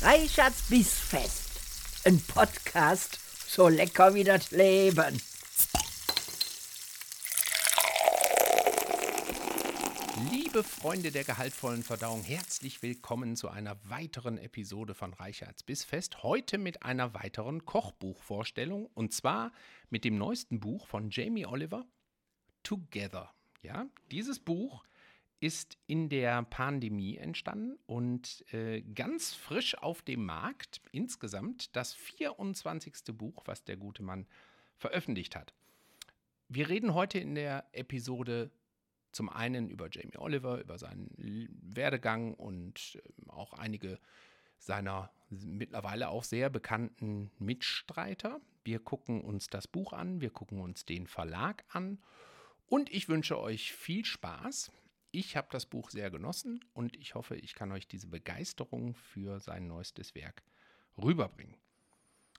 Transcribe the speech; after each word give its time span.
Reichards 0.00 0.62
Bissfest. 0.68 2.06
Ein 2.06 2.20
Podcast 2.20 3.18
so 3.48 3.66
lecker 3.66 4.14
wie 4.14 4.22
das 4.22 4.52
Leben. 4.52 5.20
Liebe 10.30 10.62
Freunde 10.62 11.10
der 11.10 11.24
gehaltvollen 11.24 11.82
Verdauung, 11.82 12.22
herzlich 12.22 12.80
willkommen 12.80 13.34
zu 13.34 13.48
einer 13.48 13.76
weiteren 13.88 14.38
Episode 14.38 14.94
von 14.94 15.14
Reichards 15.14 15.64
Bissfest. 15.64 16.22
Heute 16.22 16.58
mit 16.58 16.84
einer 16.84 17.12
weiteren 17.14 17.64
Kochbuchvorstellung 17.64 18.86
und 18.94 19.12
zwar 19.12 19.50
mit 19.90 20.04
dem 20.04 20.16
neuesten 20.16 20.60
Buch 20.60 20.86
von 20.86 21.10
Jamie 21.10 21.44
Oliver, 21.44 21.84
Together. 22.62 23.32
Ja, 23.62 23.86
dieses 24.12 24.38
Buch 24.38 24.84
ist 25.40 25.78
in 25.86 26.08
der 26.08 26.42
Pandemie 26.42 27.16
entstanden 27.16 27.78
und 27.86 28.44
äh, 28.52 28.82
ganz 28.82 29.34
frisch 29.34 29.76
auf 29.78 30.02
dem 30.02 30.24
Markt. 30.24 30.80
Insgesamt 30.90 31.74
das 31.76 31.94
24. 31.94 33.16
Buch, 33.16 33.42
was 33.44 33.64
der 33.64 33.76
gute 33.76 34.02
Mann 34.02 34.26
veröffentlicht 34.76 35.36
hat. 35.36 35.54
Wir 36.48 36.68
reden 36.68 36.94
heute 36.94 37.18
in 37.18 37.34
der 37.34 37.66
Episode 37.72 38.50
zum 39.12 39.28
einen 39.28 39.70
über 39.70 39.88
Jamie 39.90 40.18
Oliver, 40.18 40.60
über 40.60 40.78
seinen 40.78 41.10
Werdegang 41.62 42.34
und 42.34 42.98
äh, 43.02 43.30
auch 43.30 43.52
einige 43.52 43.98
seiner 44.58 45.10
mittlerweile 45.30 46.08
auch 46.08 46.24
sehr 46.24 46.50
bekannten 46.50 47.30
Mitstreiter. 47.38 48.40
Wir 48.64 48.78
gucken 48.78 49.20
uns 49.20 49.48
das 49.48 49.68
Buch 49.68 49.92
an, 49.92 50.20
wir 50.20 50.30
gucken 50.30 50.60
uns 50.60 50.84
den 50.84 51.06
Verlag 51.06 51.64
an 51.68 51.98
und 52.66 52.90
ich 52.92 53.08
wünsche 53.08 53.38
euch 53.38 53.72
viel 53.72 54.04
Spaß. 54.04 54.72
Ich 55.18 55.36
habe 55.36 55.48
das 55.50 55.66
Buch 55.66 55.90
sehr 55.90 56.12
genossen 56.12 56.64
und 56.74 56.96
ich 56.96 57.16
hoffe, 57.16 57.34
ich 57.34 57.56
kann 57.56 57.72
euch 57.72 57.88
diese 57.88 58.06
Begeisterung 58.06 58.94
für 58.94 59.40
sein 59.40 59.66
neuestes 59.66 60.14
Werk 60.14 60.44
rüberbringen. 60.96 61.56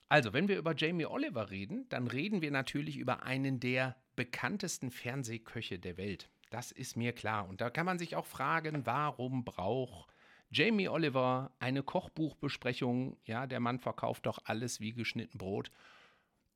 Also, 0.08 0.32
wenn 0.32 0.48
wir 0.48 0.58
über 0.58 0.74
Jamie 0.74 1.06
Oliver 1.06 1.50
reden, 1.50 1.90
dann 1.90 2.08
reden 2.08 2.42
wir 2.42 2.52
natürlich 2.52 2.96
über 2.96 3.24
einen 3.24 3.60
der 3.60 3.98
bekanntesten 4.16 4.92
Fernsehköche 4.92 5.78
der 5.78 5.98
Welt. 5.98 6.30
Das 6.52 6.72
ist 6.72 6.96
mir 6.96 7.12
klar. 7.12 7.50
Und 7.50 7.60
da 7.60 7.70
kann 7.70 7.86
man 7.86 8.00
sich 8.00 8.16
auch 8.16 8.26
fragen, 8.26 8.86
warum 8.86 9.44
braucht 9.44 10.14
Jamie 10.50 10.88
Oliver 10.88 11.52
eine 11.60 11.84
Kochbuchbesprechung? 11.84 13.18
Ja, 13.26 13.46
der 13.46 13.60
Mann 13.60 13.80
verkauft 13.80 14.26
doch 14.26 14.40
alles 14.46 14.80
wie 14.80 14.94
geschnitten 14.94 15.38
Brot. 15.38 15.70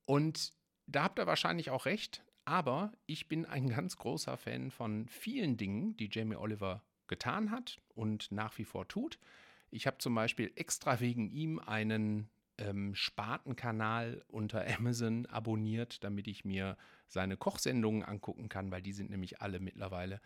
Und 0.06 0.54
da 0.88 1.04
habt 1.04 1.20
ihr 1.20 1.28
wahrscheinlich 1.28 1.70
auch 1.70 1.86
recht. 1.86 2.24
Aber 2.46 2.92
ich 3.06 3.28
bin 3.28 3.46
ein 3.46 3.70
ganz 3.70 3.98
großer 3.98 4.38
Fan 4.38 4.72
von 4.72 5.08
vielen 5.08 5.58
Dingen, 5.58 5.96
die 5.98 6.10
Jamie 6.12 6.36
Oliver 6.36 6.84
getan 7.08 7.52
hat 7.52 7.82
und 7.96 8.32
nach 8.32 8.58
wie 8.58 8.66
vor 8.66 8.88
tut. 8.88 9.20
Ich 9.70 9.88
habe 9.88 9.98
zum 9.98 10.14
Beispiel 10.16 10.52
extra 10.56 11.00
wegen 11.00 11.30
ihm 11.30 11.60
einen 11.60 12.30
ähm, 12.58 12.96
Spatenkanal 12.96 14.24
unter 14.28 14.66
Amazon 14.78 15.26
abonniert, 15.26 16.04
damit 16.04 16.28
ich 16.28 16.46
mir 16.46 16.78
seine 17.08 17.38
Kochsendungen 17.38 18.04
angucken 18.04 18.50
kann, 18.50 18.72
weil 18.72 18.82
die 18.82 18.94
sind 18.94 19.10
nämlich 19.10 19.42
alle 19.42 19.60
mittlerweile 19.60 20.22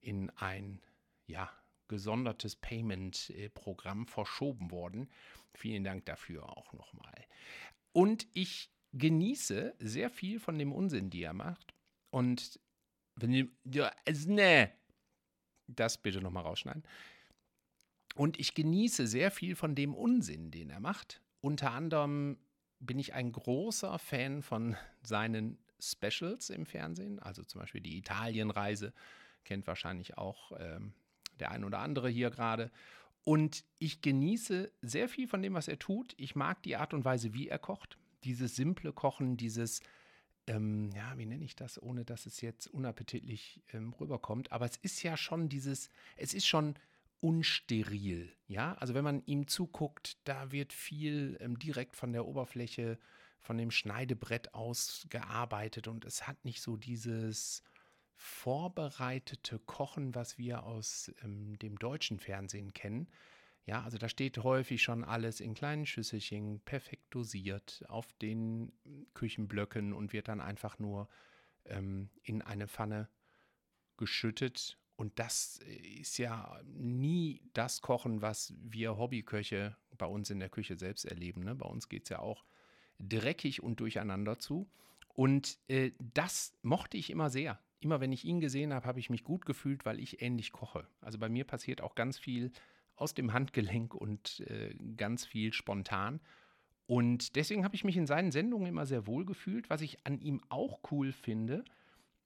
in 0.00 0.30
ein 0.36 0.80
ja, 1.26 1.50
gesondertes 1.88 2.56
Payment-Programm 2.56 4.06
verschoben 4.06 4.70
worden. 4.70 5.10
Vielen 5.54 5.84
Dank 5.84 6.06
dafür 6.06 6.56
auch 6.56 6.72
nochmal. 6.72 7.26
Und 7.92 8.26
ich 8.32 8.70
genieße 8.98 9.74
sehr 9.78 10.10
viel 10.10 10.40
von 10.40 10.58
dem 10.58 10.72
Unsinn, 10.72 11.10
die 11.10 11.22
er 11.22 11.34
macht. 11.34 11.74
Und 12.10 12.60
wenn 13.16 13.32
ihr, 13.32 13.48
ja, 13.64 13.90
ne, 14.26 14.70
das 15.66 15.98
bitte 15.98 16.20
nochmal 16.20 16.44
rausschneiden. 16.44 16.82
Und 18.14 18.38
ich 18.40 18.54
genieße 18.54 19.06
sehr 19.06 19.30
viel 19.30 19.54
von 19.54 19.74
dem 19.74 19.94
Unsinn, 19.94 20.50
den 20.50 20.70
er 20.70 20.80
macht. 20.80 21.20
Unter 21.40 21.72
anderem 21.72 22.38
bin 22.80 22.98
ich 22.98 23.14
ein 23.14 23.32
großer 23.32 23.98
Fan 23.98 24.42
von 24.42 24.76
seinen 25.02 25.58
Specials 25.80 26.50
im 26.50 26.66
Fernsehen, 26.66 27.20
also 27.20 27.44
zum 27.44 27.60
Beispiel 27.60 27.80
die 27.80 27.98
Italienreise, 27.98 28.92
kennt 29.44 29.66
wahrscheinlich 29.66 30.18
auch 30.18 30.52
ähm, 30.58 30.94
der 31.38 31.52
ein 31.52 31.64
oder 31.64 31.78
andere 31.78 32.08
hier 32.08 32.30
gerade. 32.30 32.70
Und 33.22 33.64
ich 33.78 34.00
genieße 34.00 34.72
sehr 34.80 35.08
viel 35.08 35.28
von 35.28 35.42
dem, 35.42 35.54
was 35.54 35.68
er 35.68 35.78
tut. 35.78 36.14
Ich 36.16 36.34
mag 36.34 36.62
die 36.62 36.76
Art 36.76 36.94
und 36.94 37.04
Weise, 37.04 37.34
wie 37.34 37.48
er 37.48 37.58
kocht 37.58 37.98
dieses 38.24 38.56
simple 38.56 38.92
Kochen, 38.92 39.36
dieses, 39.36 39.80
ähm, 40.46 40.90
ja, 40.94 41.16
wie 41.18 41.26
nenne 41.26 41.44
ich 41.44 41.56
das, 41.56 41.80
ohne 41.80 42.04
dass 42.04 42.26
es 42.26 42.40
jetzt 42.40 42.66
unappetitlich 42.66 43.62
ähm, 43.72 43.92
rüberkommt. 43.92 44.52
Aber 44.52 44.66
es 44.66 44.76
ist 44.76 45.02
ja 45.02 45.16
schon 45.16 45.48
dieses, 45.48 45.90
es 46.16 46.34
ist 46.34 46.46
schon 46.46 46.74
unsteril, 47.20 48.32
ja. 48.46 48.74
Also 48.74 48.94
wenn 48.94 49.04
man 49.04 49.22
ihm 49.26 49.48
zuguckt, 49.48 50.18
da 50.24 50.52
wird 50.52 50.72
viel 50.72 51.36
ähm, 51.40 51.58
direkt 51.58 51.96
von 51.96 52.12
der 52.12 52.26
Oberfläche, 52.26 52.98
von 53.40 53.58
dem 53.58 53.70
Schneidebrett 53.70 54.54
aus 54.54 55.06
gearbeitet 55.10 55.88
und 55.88 56.04
es 56.04 56.26
hat 56.26 56.44
nicht 56.44 56.60
so 56.60 56.76
dieses 56.76 57.62
vorbereitete 58.14 59.60
Kochen, 59.60 60.14
was 60.14 60.38
wir 60.38 60.64
aus 60.64 61.12
ähm, 61.22 61.58
dem 61.58 61.78
deutschen 61.78 62.18
Fernsehen 62.18 62.74
kennen, 62.74 63.08
ja, 63.68 63.82
also 63.82 63.98
da 63.98 64.08
steht 64.08 64.38
häufig 64.38 64.82
schon 64.82 65.04
alles 65.04 65.40
in 65.40 65.52
kleinen 65.52 65.84
Schüsselchen, 65.84 66.60
perfekt 66.60 67.14
dosiert 67.14 67.84
auf 67.88 68.10
den 68.14 68.72
Küchenblöcken 69.12 69.92
und 69.92 70.14
wird 70.14 70.28
dann 70.28 70.40
einfach 70.40 70.78
nur 70.78 71.06
ähm, 71.66 72.08
in 72.22 72.40
eine 72.40 72.66
Pfanne 72.66 73.10
geschüttet. 73.98 74.78
Und 74.96 75.18
das 75.18 75.60
ist 75.98 76.16
ja 76.16 76.58
nie 76.64 77.42
das 77.52 77.82
Kochen, 77.82 78.22
was 78.22 78.54
wir 78.56 78.96
Hobbyköche 78.96 79.76
bei 79.98 80.06
uns 80.06 80.30
in 80.30 80.40
der 80.40 80.48
Küche 80.48 80.78
selbst 80.78 81.04
erleben. 81.04 81.44
Ne? 81.44 81.54
Bei 81.54 81.68
uns 81.68 81.90
geht 81.90 82.04
es 82.04 82.08
ja 82.08 82.20
auch 82.20 82.46
dreckig 82.98 83.62
und 83.62 83.80
durcheinander 83.80 84.38
zu. 84.38 84.66
Und 85.12 85.58
äh, 85.68 85.92
das 85.98 86.56
mochte 86.62 86.96
ich 86.96 87.10
immer 87.10 87.28
sehr. 87.28 87.60
Immer 87.80 88.00
wenn 88.00 88.12
ich 88.12 88.24
ihn 88.24 88.40
gesehen 88.40 88.72
habe, 88.72 88.86
habe 88.86 88.98
ich 88.98 89.10
mich 89.10 89.24
gut 89.24 89.44
gefühlt, 89.44 89.84
weil 89.84 90.00
ich 90.00 90.22
ähnlich 90.22 90.52
koche. 90.52 90.88
Also 91.02 91.18
bei 91.18 91.28
mir 91.28 91.44
passiert 91.44 91.82
auch 91.82 91.94
ganz 91.94 92.18
viel 92.18 92.50
aus 93.00 93.14
dem 93.14 93.32
Handgelenk 93.32 93.94
und 93.94 94.40
äh, 94.40 94.74
ganz 94.96 95.24
viel 95.24 95.52
spontan. 95.52 96.20
Und 96.86 97.36
deswegen 97.36 97.64
habe 97.64 97.74
ich 97.74 97.84
mich 97.84 97.96
in 97.96 98.06
seinen 98.06 98.32
Sendungen 98.32 98.66
immer 98.66 98.86
sehr 98.86 99.06
wohl 99.06 99.26
gefühlt. 99.26 99.68
Was 99.68 99.82
ich 99.82 100.06
an 100.06 100.20
ihm 100.20 100.40
auch 100.48 100.80
cool 100.90 101.12
finde, 101.12 101.64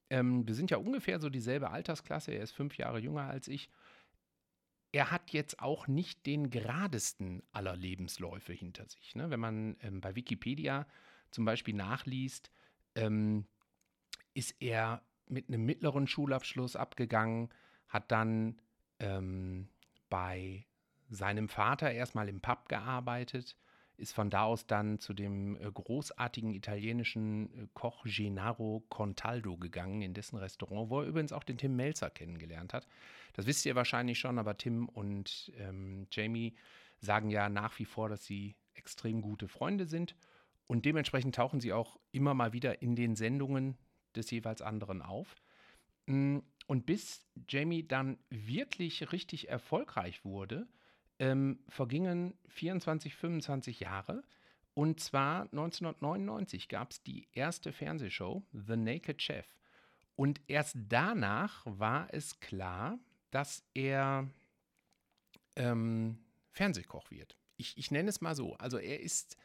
ähm, 0.08 0.46
wir 0.46 0.54
sind 0.54 0.70
ja 0.70 0.76
ungefähr 0.76 1.18
so 1.18 1.30
dieselbe 1.30 1.70
Altersklasse, 1.70 2.32
er 2.32 2.42
ist 2.42 2.52
fünf 2.52 2.76
Jahre 2.76 3.00
jünger 3.00 3.24
als 3.24 3.48
ich. 3.48 3.70
Er 4.92 5.10
hat 5.10 5.30
jetzt 5.30 5.58
auch 5.60 5.88
nicht 5.88 6.26
den 6.26 6.50
geradesten 6.50 7.42
aller 7.50 7.74
Lebensläufe 7.74 8.52
hinter 8.52 8.86
sich. 8.86 9.14
Ne? 9.14 9.30
Wenn 9.30 9.40
man 9.40 9.76
ähm, 9.80 10.00
bei 10.00 10.14
Wikipedia 10.14 10.86
zum 11.30 11.46
Beispiel 11.46 11.74
nachliest, 11.74 12.50
ähm, 12.94 13.46
ist 14.34 14.54
er 14.60 15.02
mit 15.28 15.48
einem 15.48 15.64
mittleren 15.64 16.06
Schulabschluss 16.06 16.76
abgegangen, 16.76 17.48
hat 17.88 18.12
dann 18.12 18.60
ähm, 18.98 19.68
bei 20.12 20.66
seinem 21.08 21.48
Vater 21.48 21.90
erstmal 21.90 22.28
im 22.28 22.42
Pub 22.42 22.68
gearbeitet, 22.68 23.56
ist 23.96 24.12
von 24.12 24.28
da 24.28 24.42
aus 24.42 24.66
dann 24.66 24.98
zu 24.98 25.14
dem 25.14 25.56
äh, 25.56 25.72
großartigen 25.72 26.52
italienischen 26.52 27.46
äh, 27.54 27.66
Koch 27.72 28.04
Gennaro 28.04 28.84
Contaldo 28.90 29.56
gegangen, 29.56 30.02
in 30.02 30.12
dessen 30.12 30.36
Restaurant, 30.36 30.90
wo 30.90 31.00
er 31.00 31.06
übrigens 31.06 31.32
auch 31.32 31.44
den 31.44 31.56
Tim 31.56 31.76
Melzer 31.76 32.10
kennengelernt 32.10 32.74
hat. 32.74 32.86
Das 33.32 33.46
wisst 33.46 33.64
ihr 33.64 33.74
wahrscheinlich 33.74 34.18
schon, 34.18 34.38
aber 34.38 34.58
Tim 34.58 34.86
und 34.86 35.50
ähm, 35.56 36.06
Jamie 36.10 36.56
sagen 36.98 37.30
ja 37.30 37.48
nach 37.48 37.78
wie 37.78 37.86
vor, 37.86 38.10
dass 38.10 38.26
sie 38.26 38.54
extrem 38.74 39.22
gute 39.22 39.48
Freunde 39.48 39.86
sind. 39.86 40.14
Und 40.66 40.84
dementsprechend 40.84 41.34
tauchen 41.34 41.60
sie 41.60 41.72
auch 41.72 41.98
immer 42.10 42.34
mal 42.34 42.52
wieder 42.52 42.82
in 42.82 42.96
den 42.96 43.16
Sendungen 43.16 43.78
des 44.14 44.30
jeweils 44.30 44.60
anderen 44.60 45.00
auf. 45.00 45.36
Und 46.72 46.86
bis 46.86 47.26
Jamie 47.50 47.86
dann 47.86 48.16
wirklich 48.30 49.12
richtig 49.12 49.50
erfolgreich 49.50 50.24
wurde, 50.24 50.66
ähm, 51.18 51.58
vergingen 51.68 52.32
24, 52.48 53.14
25 53.14 53.80
Jahre. 53.80 54.22
Und 54.72 54.98
zwar 54.98 55.42
1999 55.52 56.70
gab 56.70 56.92
es 56.92 57.02
die 57.02 57.28
erste 57.32 57.74
Fernsehshow, 57.74 58.42
The 58.52 58.78
Naked 58.78 59.20
Chef. 59.20 59.46
Und 60.16 60.40
erst 60.46 60.78
danach 60.88 61.60
war 61.66 62.08
es 62.10 62.40
klar, 62.40 62.98
dass 63.30 63.62
er 63.74 64.30
ähm, 65.56 66.24
Fernsehkoch 66.52 67.10
wird. 67.10 67.36
Ich, 67.58 67.76
ich 67.76 67.90
nenne 67.90 68.08
es 68.08 68.22
mal 68.22 68.34
so. 68.34 68.54
Also 68.54 68.78
er 68.78 69.00
ist 69.00 69.36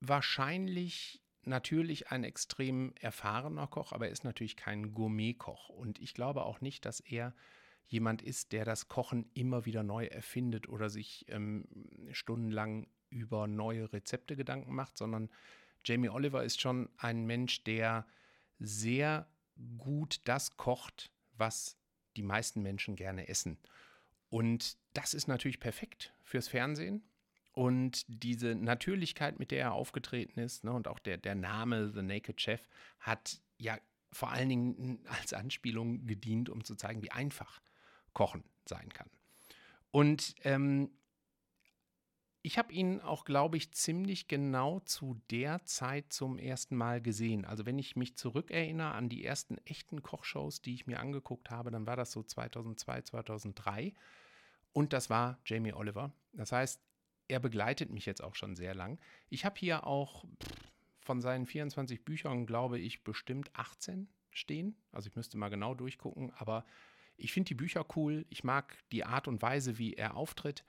wahrscheinlich 0.00 1.22
natürlich 1.48 2.10
ein 2.10 2.24
extrem 2.24 2.92
erfahrener 3.00 3.66
Koch, 3.66 3.92
aber 3.92 4.06
er 4.06 4.12
ist 4.12 4.24
natürlich 4.24 4.56
kein 4.56 4.94
Gourmetkoch. 4.94 5.68
Und 5.68 6.00
ich 6.00 6.14
glaube 6.14 6.44
auch 6.44 6.60
nicht, 6.60 6.84
dass 6.84 7.00
er 7.00 7.34
jemand 7.86 8.22
ist, 8.22 8.52
der 8.52 8.64
das 8.64 8.88
Kochen 8.88 9.30
immer 9.34 9.64
wieder 9.64 9.82
neu 9.82 10.04
erfindet 10.06 10.68
oder 10.68 10.90
sich 10.90 11.24
ähm, 11.28 11.66
stundenlang 12.12 12.86
über 13.10 13.46
neue 13.46 13.92
Rezepte 13.92 14.36
Gedanken 14.36 14.74
macht, 14.74 14.98
sondern 14.98 15.30
Jamie 15.84 16.10
Oliver 16.10 16.44
ist 16.44 16.60
schon 16.60 16.90
ein 16.98 17.24
Mensch, 17.26 17.64
der 17.64 18.06
sehr 18.58 19.26
gut 19.78 20.20
das 20.24 20.56
kocht, 20.56 21.10
was 21.32 21.78
die 22.16 22.22
meisten 22.22 22.62
Menschen 22.62 22.96
gerne 22.96 23.28
essen. 23.28 23.58
Und 24.28 24.76
das 24.92 25.14
ist 25.14 25.28
natürlich 25.28 25.60
perfekt 25.60 26.12
fürs 26.22 26.48
Fernsehen. 26.48 27.02
Und 27.58 28.04
diese 28.06 28.54
Natürlichkeit, 28.54 29.40
mit 29.40 29.50
der 29.50 29.58
er 29.58 29.72
aufgetreten 29.72 30.38
ist, 30.38 30.62
ne, 30.62 30.72
und 30.72 30.86
auch 30.86 31.00
der, 31.00 31.16
der 31.16 31.34
Name 31.34 31.90
The 31.90 32.02
Naked 32.02 32.40
Chef, 32.40 32.60
hat 33.00 33.42
ja 33.56 33.76
vor 34.12 34.30
allen 34.30 34.48
Dingen 34.48 35.00
als 35.08 35.32
Anspielung 35.32 36.06
gedient, 36.06 36.50
um 36.50 36.62
zu 36.62 36.76
zeigen, 36.76 37.02
wie 37.02 37.10
einfach 37.10 37.60
Kochen 38.12 38.44
sein 38.64 38.88
kann. 38.90 39.10
Und 39.90 40.36
ähm, 40.44 40.92
ich 42.42 42.58
habe 42.58 42.72
ihn 42.72 43.00
auch, 43.00 43.24
glaube 43.24 43.56
ich, 43.56 43.72
ziemlich 43.72 44.28
genau 44.28 44.78
zu 44.78 45.20
der 45.28 45.64
Zeit 45.64 46.12
zum 46.12 46.38
ersten 46.38 46.76
Mal 46.76 47.02
gesehen. 47.02 47.44
Also 47.44 47.66
wenn 47.66 47.80
ich 47.80 47.96
mich 47.96 48.16
zurückerinnere 48.16 48.92
an 48.92 49.08
die 49.08 49.24
ersten 49.24 49.58
echten 49.64 50.04
Kochshows, 50.04 50.62
die 50.62 50.74
ich 50.74 50.86
mir 50.86 51.00
angeguckt 51.00 51.50
habe, 51.50 51.72
dann 51.72 51.88
war 51.88 51.96
das 51.96 52.12
so 52.12 52.22
2002, 52.22 53.02
2003. 53.02 53.94
Und 54.72 54.92
das 54.92 55.10
war 55.10 55.40
Jamie 55.44 55.72
Oliver. 55.72 56.12
Das 56.34 56.52
heißt, 56.52 56.80
er 57.28 57.40
begleitet 57.40 57.90
mich 57.90 58.06
jetzt 58.06 58.22
auch 58.22 58.34
schon 58.34 58.56
sehr 58.56 58.74
lang. 58.74 58.98
Ich 59.28 59.44
habe 59.44 59.58
hier 59.58 59.86
auch 59.86 60.24
von 61.00 61.20
seinen 61.20 61.46
24 61.46 62.04
Büchern, 62.04 62.46
glaube 62.46 62.78
ich, 62.78 63.04
bestimmt 63.04 63.50
18 63.54 64.08
stehen. 64.30 64.76
Also 64.92 65.08
ich 65.08 65.16
müsste 65.16 65.38
mal 65.38 65.48
genau 65.48 65.74
durchgucken, 65.74 66.32
aber 66.36 66.64
ich 67.16 67.32
finde 67.32 67.48
die 67.48 67.54
Bücher 67.54 67.84
cool. 67.96 68.26
Ich 68.30 68.44
mag 68.44 68.76
die 68.92 69.04
Art 69.04 69.28
und 69.28 69.42
Weise, 69.42 69.78
wie 69.78 69.94
er 69.94 70.16
auftritt. 70.16 70.64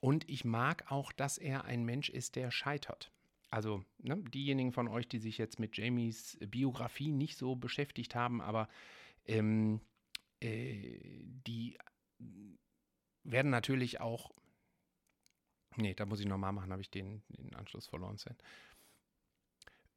Und 0.00 0.28
ich 0.28 0.44
mag 0.44 0.90
auch, 0.90 1.12
dass 1.12 1.38
er 1.38 1.64
ein 1.64 1.84
Mensch 1.84 2.10
ist, 2.10 2.36
der 2.36 2.50
scheitert. 2.50 3.12
Also 3.50 3.84
ne, 3.98 4.16
diejenigen 4.16 4.72
von 4.72 4.88
euch, 4.88 5.08
die 5.08 5.18
sich 5.18 5.38
jetzt 5.38 5.58
mit 5.58 5.76
Jamies 5.76 6.38
Biografie 6.40 7.12
nicht 7.12 7.36
so 7.38 7.56
beschäftigt 7.56 8.14
haben, 8.14 8.40
aber 8.40 8.68
ähm, 9.24 9.80
äh, 10.40 10.98
die 11.46 11.78
werden 13.22 13.50
natürlich 13.50 14.00
auch 14.00 14.35
Nee, 15.76 15.94
da 15.94 16.06
muss 16.06 16.20
ich 16.20 16.26
nochmal 16.26 16.52
machen, 16.52 16.72
habe 16.72 16.82
ich 16.82 16.90
den, 16.90 17.22
den 17.28 17.54
Anschluss 17.54 17.86
verloren. 17.86 18.16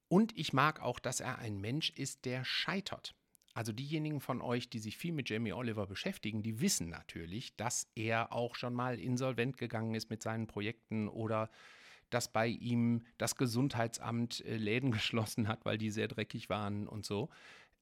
Und 0.08 0.38
ich 0.38 0.54
mag 0.54 0.82
auch, 0.82 1.00
dass 1.00 1.20
er 1.20 1.40
ein 1.40 1.60
Mensch 1.60 1.92
ist, 1.92 2.26
der 2.26 2.44
scheitert. 2.44 3.16
Also 3.54 3.72
diejenigen 3.72 4.22
von 4.22 4.42
euch, 4.42 4.70
die 4.70 4.80
sich 4.80 4.98
viel 4.98 5.12
mit 5.12 5.30
Jamie 5.30 5.54
Oliver 5.54 5.88
beschäftigen, 5.88 6.44
die 6.44 6.62
wissen 6.62 6.90
natürlich, 6.90 7.56
dass 7.56 7.92
er 7.96 8.32
auch 8.32 8.56
schon 8.56 8.74
mal 8.74 9.00
insolvent 9.00 9.58
gegangen 9.58 9.96
ist 9.96 10.10
mit 10.10 10.22
seinen 10.22 10.48
Projekten 10.48 11.08
oder 11.08 11.50
dass 12.10 12.32
bei 12.32 12.48
ihm 12.48 13.06
das 13.18 13.36
Gesundheitsamt 13.36 14.44
äh, 14.46 14.58
Läden 14.58 14.92
geschlossen 14.94 15.48
hat, 15.48 15.66
weil 15.66 15.78
die 15.78 15.92
sehr 15.92 16.08
dreckig 16.08 16.50
waren 16.50 16.88
und 16.88 17.06
so. 17.06 17.30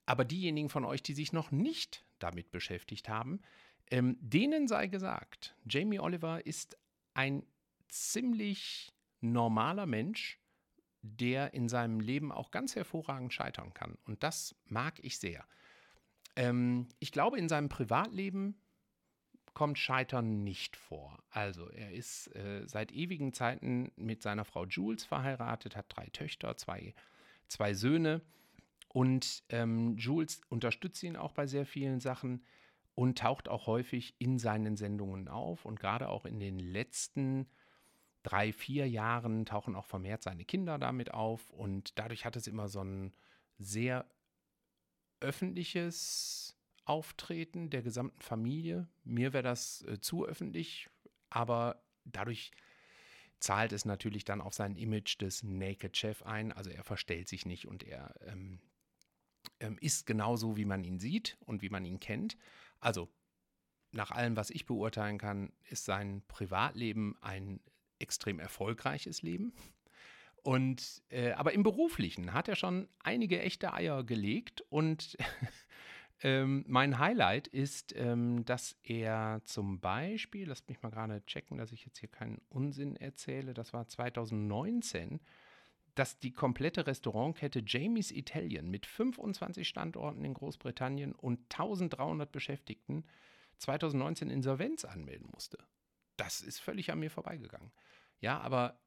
Aber 0.05 0.25
diejenigen 0.25 0.69
von 0.69 0.85
euch, 0.85 1.03
die 1.03 1.13
sich 1.13 1.33
noch 1.33 1.51
nicht 1.51 2.05
damit 2.19 2.51
beschäftigt 2.51 3.09
haben, 3.09 3.41
ähm, 3.91 4.17
denen 4.19 4.67
sei 4.67 4.87
gesagt, 4.87 5.55
Jamie 5.69 5.99
Oliver 5.99 6.45
ist 6.45 6.77
ein 7.13 7.45
ziemlich 7.89 8.93
normaler 9.21 9.85
Mensch, 9.85 10.39
der 11.01 11.53
in 11.53 11.69
seinem 11.69 11.99
Leben 11.99 12.31
auch 12.31 12.51
ganz 12.51 12.75
hervorragend 12.75 13.33
scheitern 13.33 13.73
kann. 13.73 13.97
Und 14.05 14.23
das 14.23 14.55
mag 14.65 14.99
ich 15.03 15.19
sehr. 15.19 15.45
Ähm, 16.35 16.89
ich 16.99 17.11
glaube, 17.11 17.37
in 17.37 17.49
seinem 17.49 17.69
Privatleben 17.69 18.61
kommt 19.53 19.79
Scheitern 19.79 20.43
nicht 20.43 20.75
vor. 20.75 21.17
Also 21.31 21.69
er 21.71 21.91
ist 21.91 22.27
äh, 22.35 22.67
seit 22.67 22.91
ewigen 22.91 23.33
Zeiten 23.33 23.91
mit 23.95 24.21
seiner 24.21 24.45
Frau 24.45 24.65
Jules 24.65 25.03
verheiratet, 25.03 25.75
hat 25.75 25.87
drei 25.89 26.07
Töchter, 26.09 26.57
zwei, 26.57 26.93
zwei 27.47 27.73
Söhne. 27.73 28.21
Und 28.89 29.43
ähm, 29.49 29.97
Jules 29.97 30.41
unterstützt 30.49 31.01
ihn 31.01 31.15
auch 31.15 31.31
bei 31.31 31.47
sehr 31.47 31.65
vielen 31.65 31.99
Sachen 31.99 32.43
und 32.93 33.17
taucht 33.17 33.49
auch 33.49 33.65
häufig 33.65 34.15
in 34.19 34.37
seinen 34.37 34.75
Sendungen 34.77 35.27
auf. 35.27 35.65
Und 35.65 35.79
gerade 35.79 36.09
auch 36.09 36.25
in 36.25 36.39
den 36.39 36.59
letzten 36.59 37.47
drei, 38.27 38.51
vier 38.51 38.89
Jahren 38.89 39.45
tauchen 39.45 39.75
auch 39.75 39.85
vermehrt 39.85 40.21
seine 40.21 40.43
Kinder 40.43 40.77
damit 40.77 41.13
auf 41.13 41.49
und 41.51 41.97
dadurch 41.97 42.25
hat 42.25 42.35
es 42.35 42.45
immer 42.47 42.67
so 42.67 42.83
ein 42.83 43.13
sehr 43.57 44.05
öffentliches 45.21 46.57
Auftreten 46.83 47.69
der 47.69 47.81
gesamten 47.81 48.21
Familie. 48.21 48.89
Mir 49.05 49.31
wäre 49.31 49.43
das 49.43 49.81
äh, 49.83 49.99
zu 50.01 50.25
öffentlich, 50.25 50.89
aber 51.29 51.81
dadurch 52.03 52.51
zahlt 53.39 53.71
es 53.71 53.85
natürlich 53.85 54.25
dann 54.25 54.41
auf 54.41 54.53
sein 54.53 54.75
Image 54.75 55.21
des 55.21 55.43
Naked 55.43 55.95
Chef 55.95 56.21
ein. 56.23 56.51
Also 56.51 56.69
er 56.69 56.83
verstellt 56.83 57.29
sich 57.29 57.45
nicht 57.45 57.65
und 57.65 57.83
er 57.83 58.13
ähm, 58.25 58.59
ähm, 59.61 59.77
ist 59.79 60.05
genauso, 60.05 60.57
wie 60.57 60.65
man 60.65 60.83
ihn 60.83 60.99
sieht 60.99 61.37
und 61.45 61.61
wie 61.61 61.69
man 61.69 61.85
ihn 61.85 62.01
kennt. 62.01 62.37
Also 62.79 63.09
nach 63.91 64.11
allem, 64.11 64.35
was 64.35 64.49
ich 64.49 64.65
beurteilen 64.65 65.17
kann, 65.17 65.53
ist 65.69 65.85
sein 65.85 66.23
Privatleben 66.27 67.15
ein 67.21 67.61
extrem 67.99 68.39
erfolgreiches 68.39 69.21
Leben. 69.21 69.53
Und 70.43 71.03
äh, 71.09 71.31
aber 71.31 71.53
im 71.53 71.63
Beruflichen 71.63 72.33
hat 72.33 72.47
er 72.47 72.55
schon 72.55 72.87
einige 72.99 73.41
echte 73.41 73.73
Eier 73.73 74.03
gelegt 74.03 74.61
und 74.69 75.17
ähm, 76.21 76.63
mein 76.67 76.99
Highlight 76.99 77.47
ist, 77.47 77.93
ähm, 77.97 78.45
dass 78.45 78.77
er 78.83 79.41
zum 79.43 79.79
Beispiel, 79.79 80.47
lasst 80.47 80.69
mich 80.69 80.81
mal 80.81 80.89
gerade 80.89 81.25
checken, 81.25 81.57
dass 81.57 81.73
ich 81.73 81.85
jetzt 81.85 81.97
hier 81.99 82.09
keinen 82.09 82.39
Unsinn 82.47 82.95
erzähle, 82.95 83.53
das 83.53 83.73
war 83.73 83.87
2019, 83.87 85.19
dass 85.95 86.19
die 86.19 86.31
komplette 86.31 86.87
Restaurantkette 86.87 87.63
Jamie's 87.65 88.11
Italian 88.11 88.69
mit 88.69 88.85
25 88.85 89.67
Standorten 89.67 90.23
in 90.23 90.33
Großbritannien 90.33 91.13
und 91.13 91.39
1300 91.51 92.31
Beschäftigten 92.31 93.03
2019 93.57 94.29
Insolvenz 94.29 94.85
anmelden 94.85 95.27
musste. 95.33 95.57
Das 96.15 96.41
ist 96.41 96.59
völlig 96.59 96.91
an 96.91 96.99
mir 96.99 97.11
vorbeigegangen. 97.11 97.71
Ja, 98.19 98.39
aber 98.39 98.79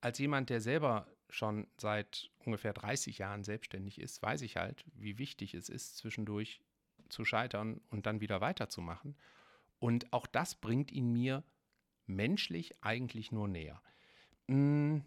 als 0.00 0.18
jemand, 0.18 0.50
der 0.50 0.60
selber 0.60 1.06
schon 1.28 1.66
seit 1.78 2.30
ungefähr 2.44 2.72
30 2.72 3.18
Jahren 3.18 3.44
selbstständig 3.44 4.00
ist, 4.00 4.22
weiß 4.22 4.42
ich 4.42 4.56
halt, 4.56 4.84
wie 4.94 5.18
wichtig 5.18 5.54
es 5.54 5.68
ist, 5.68 5.96
zwischendurch 5.96 6.60
zu 7.08 7.24
scheitern 7.24 7.80
und 7.90 8.06
dann 8.06 8.20
wieder 8.20 8.40
weiterzumachen. 8.40 9.16
Und 9.78 10.12
auch 10.12 10.26
das 10.26 10.54
bringt 10.54 10.92
ihn 10.92 11.12
mir 11.12 11.42
menschlich 12.06 12.74
eigentlich 12.82 13.32
nur 13.32 13.48
näher. 13.48 13.82
Hm, 14.48 15.04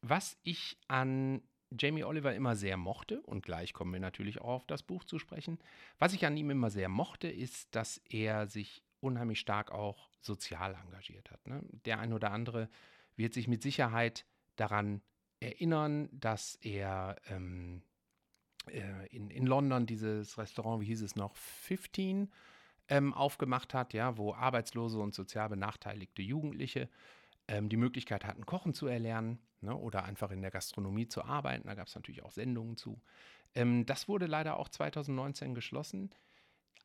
was 0.00 0.38
ich 0.42 0.78
an 0.88 1.42
Jamie 1.70 2.04
Oliver 2.04 2.34
immer 2.34 2.54
sehr 2.56 2.76
mochte, 2.76 3.20
und 3.22 3.44
gleich 3.44 3.72
kommen 3.72 3.92
wir 3.92 4.00
natürlich 4.00 4.40
auch 4.40 4.54
auf 4.54 4.66
das 4.66 4.82
Buch 4.82 5.04
zu 5.04 5.18
sprechen, 5.18 5.58
was 5.98 6.12
ich 6.12 6.24
an 6.24 6.36
ihm 6.36 6.50
immer 6.50 6.70
sehr 6.70 6.88
mochte, 6.88 7.28
ist, 7.28 7.74
dass 7.74 7.98
er 8.08 8.46
sich 8.46 8.82
unheimlich 9.06 9.40
stark 9.40 9.70
auch 9.72 10.10
sozial 10.20 10.74
engagiert 10.74 11.30
hat. 11.30 11.46
Ne? 11.46 11.62
Der 11.84 11.98
ein 11.98 12.12
oder 12.12 12.32
andere 12.32 12.68
wird 13.16 13.32
sich 13.32 13.48
mit 13.48 13.62
Sicherheit 13.62 14.26
daran 14.56 15.02
erinnern, 15.40 16.08
dass 16.12 16.56
er 16.56 17.16
ähm, 17.28 17.82
äh, 18.68 19.06
in, 19.08 19.30
in 19.30 19.46
London 19.46 19.86
dieses 19.86 20.38
Restaurant, 20.38 20.80
wie 20.80 20.86
hieß 20.86 21.02
es 21.02 21.16
noch, 21.16 21.36
15 21.36 22.30
ähm, 22.88 23.14
aufgemacht 23.14 23.74
hat, 23.74 23.92
ja, 23.92 24.16
wo 24.16 24.34
arbeitslose 24.34 24.98
und 24.98 25.14
sozial 25.14 25.48
benachteiligte 25.48 26.22
Jugendliche 26.22 26.88
ähm, 27.48 27.68
die 27.68 27.76
Möglichkeit 27.76 28.24
hatten, 28.24 28.46
Kochen 28.46 28.74
zu 28.74 28.86
erlernen 28.86 29.38
ne, 29.60 29.76
oder 29.76 30.04
einfach 30.04 30.30
in 30.30 30.42
der 30.42 30.50
Gastronomie 30.50 31.08
zu 31.08 31.24
arbeiten. 31.24 31.66
Da 31.66 31.74
gab 31.74 31.88
es 31.88 31.94
natürlich 31.94 32.22
auch 32.22 32.32
Sendungen 32.32 32.76
zu. 32.76 33.00
Ähm, 33.54 33.86
das 33.86 34.08
wurde 34.08 34.26
leider 34.26 34.58
auch 34.58 34.68
2019 34.68 35.54
geschlossen. 35.54 36.10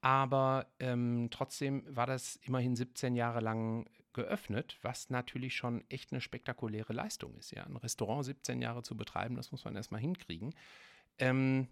Aber 0.01 0.67
ähm, 0.79 1.29
trotzdem 1.29 1.83
war 1.95 2.07
das 2.07 2.37
immerhin 2.37 2.75
17 2.75 3.15
Jahre 3.15 3.39
lang 3.39 3.87
geöffnet, 4.13 4.77
was 4.81 5.09
natürlich 5.09 5.55
schon 5.55 5.83
echt 5.89 6.11
eine 6.11 6.21
spektakuläre 6.21 6.91
Leistung 6.91 7.35
ist. 7.35 7.51
Ja, 7.51 7.63
ein 7.63 7.77
Restaurant 7.77 8.25
17 8.25 8.61
Jahre 8.61 8.83
zu 8.83 8.97
betreiben, 8.97 9.35
das 9.35 9.51
muss 9.51 9.63
man 9.63 9.75
erstmal 9.75 10.01
hinkriegen. 10.01 10.53
Ähm, 11.19 11.67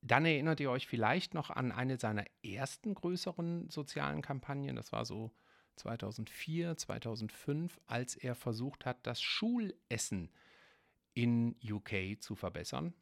dann 0.00 0.24
erinnert 0.24 0.60
ihr 0.60 0.70
euch 0.70 0.86
vielleicht 0.86 1.34
noch 1.34 1.50
an 1.50 1.72
eine 1.72 1.98
seiner 1.98 2.24
ersten 2.44 2.94
größeren 2.94 3.68
sozialen 3.68 4.22
Kampagnen. 4.22 4.76
Das 4.76 4.92
war 4.92 5.04
so 5.04 5.32
2004, 5.76 6.76
2005, 6.76 7.80
als 7.86 8.14
er 8.14 8.36
versucht 8.36 8.86
hat, 8.86 8.98
das 9.06 9.20
Schulessen 9.20 10.30
in 11.14 11.56
UK 11.68 12.20
zu 12.20 12.36
verbessern. 12.36 12.94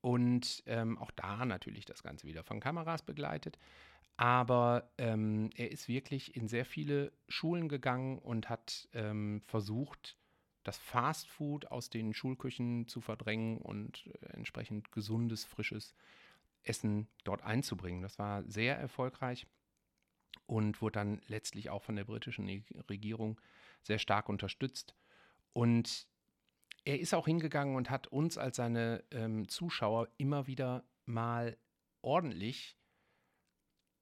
Und 0.00 0.62
ähm, 0.66 0.98
auch 0.98 1.10
da 1.12 1.44
natürlich 1.44 1.84
das 1.84 2.02
Ganze 2.02 2.26
wieder 2.26 2.42
von 2.42 2.58
Kameras 2.58 3.02
begleitet. 3.02 3.58
Aber 4.16 4.90
ähm, 4.98 5.50
er 5.54 5.70
ist 5.70 5.88
wirklich 5.88 6.36
in 6.36 6.46
sehr 6.48 6.64
viele 6.64 7.12
Schulen 7.28 7.68
gegangen 7.68 8.18
und 8.18 8.48
hat 8.48 8.88
ähm, 8.92 9.40
versucht, 9.46 10.18
das 10.62 10.76
Fastfood 10.76 11.66
aus 11.66 11.88
den 11.88 12.12
Schulküchen 12.12 12.86
zu 12.86 13.00
verdrängen 13.00 13.58
und 13.58 14.06
äh, 14.06 14.26
entsprechend 14.34 14.92
gesundes, 14.92 15.44
frisches 15.44 15.94
Essen 16.62 17.08
dort 17.24 17.42
einzubringen. 17.42 18.02
Das 18.02 18.18
war 18.18 18.44
sehr 18.44 18.76
erfolgreich 18.76 19.46
und 20.46 20.82
wurde 20.82 20.98
dann 20.98 21.20
letztlich 21.26 21.70
auch 21.70 21.82
von 21.82 21.96
der 21.96 22.04
britischen 22.04 22.48
Regierung 22.88 23.40
sehr 23.82 23.98
stark 23.98 24.28
unterstützt. 24.28 24.94
Und 25.52 26.06
er 26.84 27.00
ist 27.00 27.14
auch 27.14 27.26
hingegangen 27.26 27.76
und 27.76 27.90
hat 27.90 28.08
uns 28.08 28.36
als 28.36 28.56
seine 28.56 29.04
ähm, 29.10 29.48
Zuschauer 29.48 30.08
immer 30.16 30.46
wieder 30.46 30.84
mal 31.06 31.56
ordentlich 32.02 32.76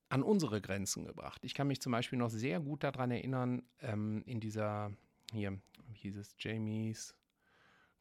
an 0.08 0.22
unsere 0.22 0.60
Grenzen 0.60 1.04
gebracht. 1.04 1.44
Ich 1.44 1.54
kann 1.54 1.68
mich 1.68 1.80
zum 1.80 1.92
Beispiel 1.92 2.18
noch 2.18 2.30
sehr 2.30 2.60
gut 2.60 2.84
daran 2.84 3.10
erinnern, 3.10 3.62
ähm, 3.80 4.22
in 4.26 4.40
dieser 4.40 4.92
hier, 5.32 5.58
wie 5.86 5.96
hieß 5.96 6.16
es, 6.16 6.34
Jamie's 6.38 7.14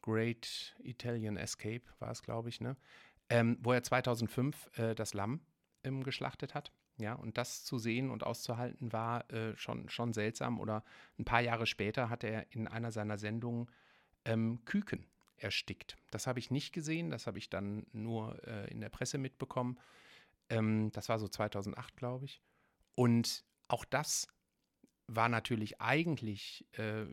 Great 0.00 0.74
Italian 0.82 1.36
Escape 1.36 1.82
war 1.98 2.10
es, 2.10 2.22
glaube 2.22 2.48
ich, 2.48 2.60
ne? 2.60 2.76
Ähm, 3.30 3.58
wo 3.60 3.72
er 3.72 3.82
2005 3.82 4.70
äh, 4.78 4.94
das 4.94 5.12
Lamm 5.12 5.40
ähm, 5.84 6.02
geschlachtet 6.02 6.54
hat. 6.54 6.72
Ja, 6.98 7.14
und 7.14 7.38
das 7.38 7.64
zu 7.64 7.78
sehen 7.78 8.10
und 8.10 8.24
auszuhalten 8.24 8.92
war 8.92 9.30
äh, 9.30 9.56
schon, 9.56 9.88
schon 9.88 10.12
seltsam. 10.12 10.58
Oder 10.58 10.82
ein 11.18 11.24
paar 11.24 11.40
Jahre 11.40 11.66
später 11.66 12.10
hat 12.10 12.24
er 12.24 12.50
in 12.52 12.66
einer 12.66 12.90
seiner 12.90 13.18
Sendungen 13.18 13.70
ähm, 14.24 14.64
Küken 14.64 15.06
erstickt. 15.36 15.96
Das 16.10 16.26
habe 16.26 16.38
ich 16.38 16.50
nicht 16.50 16.72
gesehen, 16.72 17.10
das 17.10 17.26
habe 17.26 17.38
ich 17.38 17.50
dann 17.50 17.86
nur 17.92 18.42
äh, 18.46 18.68
in 18.70 18.80
der 18.80 18.88
Presse 18.88 19.18
mitbekommen. 19.18 19.78
Ähm, 20.50 20.90
das 20.92 21.08
war 21.08 21.18
so 21.18 21.28
2008, 21.28 21.96
glaube 21.96 22.24
ich. 22.24 22.42
Und 22.94 23.44
auch 23.68 23.84
das 23.84 24.26
war 25.06 25.28
natürlich 25.28 25.80
eigentlich 25.80 26.66
äh, 26.72 27.06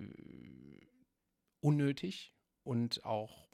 unnötig 1.61 2.33
und 2.63 3.05
auch 3.05 3.49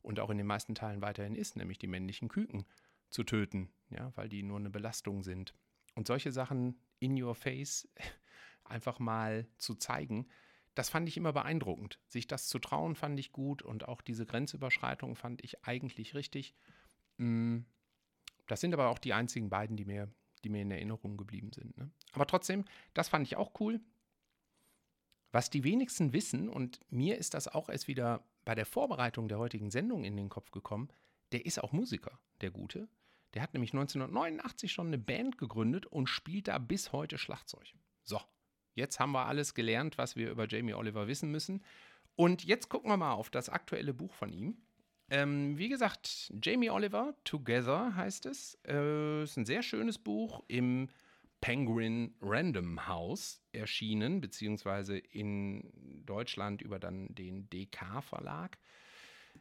und 0.02 0.20
auch 0.20 0.30
in 0.30 0.38
den 0.38 0.46
meisten 0.46 0.74
Teilen 0.74 1.02
weiterhin 1.02 1.34
ist, 1.34 1.56
nämlich 1.56 1.78
die 1.78 1.86
männlichen 1.86 2.28
Küken 2.28 2.64
zu 3.10 3.24
töten, 3.24 3.70
ja, 3.90 4.12
weil 4.16 4.28
die 4.28 4.42
nur 4.42 4.58
eine 4.58 4.70
Belastung 4.70 5.22
sind. 5.22 5.54
Und 5.94 6.06
solche 6.06 6.32
Sachen 6.32 6.80
in 6.98 7.20
your 7.20 7.34
face 7.34 7.88
einfach 8.64 8.98
mal 8.98 9.46
zu 9.58 9.74
zeigen, 9.74 10.26
das 10.74 10.88
fand 10.88 11.08
ich 11.08 11.16
immer 11.16 11.32
beeindruckend. 11.32 11.98
Sich 12.08 12.26
das 12.26 12.46
zu 12.46 12.58
trauen, 12.58 12.94
fand 12.94 13.18
ich 13.18 13.32
gut 13.32 13.62
und 13.62 13.88
auch 13.88 14.00
diese 14.00 14.24
Grenzüberschreitung 14.24 15.16
fand 15.16 15.42
ich 15.44 15.64
eigentlich 15.64 16.14
richtig. 16.14 16.54
Mm, 17.18 17.60
das 18.46 18.60
sind 18.60 18.72
aber 18.72 18.88
auch 18.88 18.98
die 18.98 19.12
einzigen 19.12 19.50
beiden, 19.50 19.76
die 19.76 19.84
mir, 19.84 20.08
die 20.44 20.48
mir 20.48 20.62
in 20.62 20.70
Erinnerung 20.70 21.16
geblieben 21.16 21.52
sind. 21.52 21.76
Ne? 21.76 21.90
Aber 22.12 22.26
trotzdem, 22.26 22.64
das 22.94 23.08
fand 23.08 23.26
ich 23.26 23.36
auch 23.36 23.58
cool. 23.60 23.80
Was 25.32 25.50
die 25.50 25.64
wenigsten 25.64 26.12
wissen, 26.12 26.48
und 26.48 26.80
mir 26.90 27.18
ist 27.18 27.34
das 27.34 27.46
auch 27.46 27.68
erst 27.68 27.86
wieder 27.86 28.24
bei 28.44 28.54
der 28.54 28.66
Vorbereitung 28.66 29.28
der 29.28 29.38
heutigen 29.38 29.70
Sendung 29.70 30.04
in 30.04 30.16
den 30.16 30.28
Kopf 30.28 30.50
gekommen, 30.50 30.88
der 31.32 31.46
ist 31.46 31.62
auch 31.62 31.72
Musiker, 31.72 32.18
der 32.40 32.50
Gute. 32.50 32.88
Der 33.34 33.42
hat 33.42 33.54
nämlich 33.54 33.72
1989 33.72 34.72
schon 34.72 34.88
eine 34.88 34.98
Band 34.98 35.38
gegründet 35.38 35.86
und 35.86 36.08
spielt 36.08 36.48
da 36.48 36.58
bis 36.58 36.92
heute 36.92 37.16
Schlagzeug. 37.18 37.74
So, 38.02 38.20
Jetzt 38.74 39.00
haben 39.00 39.12
wir 39.12 39.26
alles 39.26 39.54
gelernt, 39.54 39.98
was 39.98 40.16
wir 40.16 40.30
über 40.30 40.46
Jamie 40.48 40.74
Oliver 40.74 41.08
wissen 41.08 41.30
müssen. 41.30 41.62
Und 42.16 42.44
jetzt 42.44 42.68
gucken 42.68 42.90
wir 42.90 42.96
mal 42.96 43.12
auf 43.12 43.30
das 43.30 43.48
aktuelle 43.48 43.94
Buch 43.94 44.12
von 44.14 44.32
ihm. 44.32 44.56
Ähm, 45.10 45.58
wie 45.58 45.68
gesagt, 45.68 46.32
Jamie 46.42 46.70
Oliver, 46.70 47.14
Together 47.24 47.94
heißt 47.96 48.26
es. 48.26 48.58
Äh, 48.66 49.24
ist 49.24 49.36
ein 49.36 49.46
sehr 49.46 49.62
schönes 49.62 49.98
Buch 49.98 50.42
im 50.46 50.88
Penguin 51.40 52.14
Random 52.20 52.86
House 52.86 53.40
erschienen, 53.52 54.20
beziehungsweise 54.20 54.98
in 54.98 56.04
Deutschland 56.04 56.62
über 56.62 56.78
dann 56.78 57.14
den 57.14 57.48
DK 57.50 58.02
Verlag. 58.02 58.58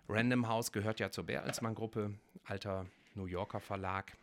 Random 0.07 0.47
House 0.47 0.71
gehört 0.71 0.99
ja 0.99 1.11
zur 1.11 1.25
Bertelsmann 1.25 1.75
Gruppe, 1.75 2.13
alter 2.45 2.87
New 3.15 3.25
Yorker 3.25 3.59
Verlag. 3.59 4.15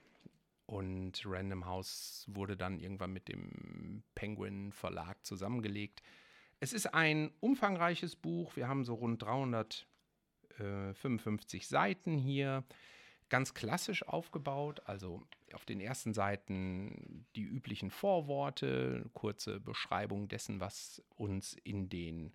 Und 0.67 1.23
Random 1.25 1.67
House 1.67 2.25
wurde 2.29 2.57
dann 2.57 2.81
irgendwann 2.81 3.13
mit 3.13 3.29
dem 3.29 4.03
Penguin 4.17 4.73
Verlag 4.73 5.25
zusammengelegt. 5.25 6.03
Es 6.59 6.73
ist 6.73 6.93
ein 6.93 7.31
umfangreiches 7.41 8.17
Buch. 8.17 8.57
Wir 8.57 8.67
haben 8.67 8.85
so 8.85 8.95
rund 8.95 9.23
355 9.23 11.69
Seiten 11.69 12.19
hier. 12.19 12.65
Ganz 13.29 13.55
klassisch 13.55 14.07
aufgebaut, 14.07 14.83
also 14.85 15.27
auf 15.53 15.65
den 15.65 15.81
ersten 15.81 16.15
Seiten 16.15 17.27
die 17.35 17.43
üblichen 17.43 17.91
Vorworte, 17.91 19.11
kurze 19.15 19.59
Beschreibung 19.59 20.29
dessen, 20.29 20.61
was 20.61 21.03
uns 21.17 21.55
in 21.65 21.89
den 21.89 22.33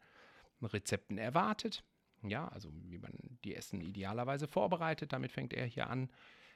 Rezepten 0.62 1.18
erwartet. 1.18 1.84
Ja, 2.24 2.48
also 2.50 2.72
wie 2.74 2.98
man 2.98 3.14
die 3.44 3.56
Essen 3.56 3.82
idealerweise 3.82 4.48
vorbereitet. 4.48 5.14
Damit 5.14 5.32
fängt 5.32 5.54
er 5.54 5.66
hier 5.66 5.90
an. 5.90 6.10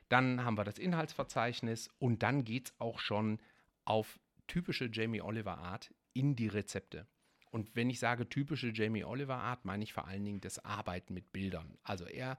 Dann 0.10 0.44
haben 0.44 0.58
wir 0.58 0.64
das 0.64 0.78
Inhaltsverzeichnis 0.78 1.90
und 1.98 2.22
dann 2.22 2.44
geht 2.44 2.68
es 2.68 2.80
auch 2.80 3.00
schon 3.00 3.40
auf 3.86 4.20
typische 4.48 4.90
Jamie 4.92 5.22
Oliver 5.22 5.58
Art 5.58 5.94
in 6.14 6.36
die 6.36 6.48
Rezepte. 6.48 7.08
Und 7.52 7.76
wenn 7.76 7.90
ich 7.90 8.00
sage 8.00 8.28
typische 8.28 8.72
Jamie 8.74 9.06
Oliver 9.06 9.38
Art, 9.38 9.66
meine 9.66 9.84
ich 9.84 9.94
vor 9.94 10.08
allen 10.08 10.26
Dingen 10.26 10.42
das 10.42 10.64
Arbeiten 10.64 11.14
mit 11.14 11.32
Bildern. 11.32 11.78
Also 11.84 12.06
er 12.06 12.38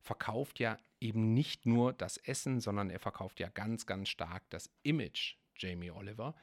verkauft 0.00 0.58
ja 0.58 0.78
eben 1.00 1.34
nicht 1.34 1.66
nur 1.66 1.92
das 1.92 2.16
Essen, 2.16 2.60
sondern 2.60 2.90
er 2.90 2.98
verkauft 2.98 3.40
ja 3.40 3.48
ganz, 3.48 3.86
ganz 3.86 4.08
stark 4.08 4.42
das 4.50 4.70
Image 4.82 5.36
Jamie 5.56 5.90
Oliver. 5.90 6.34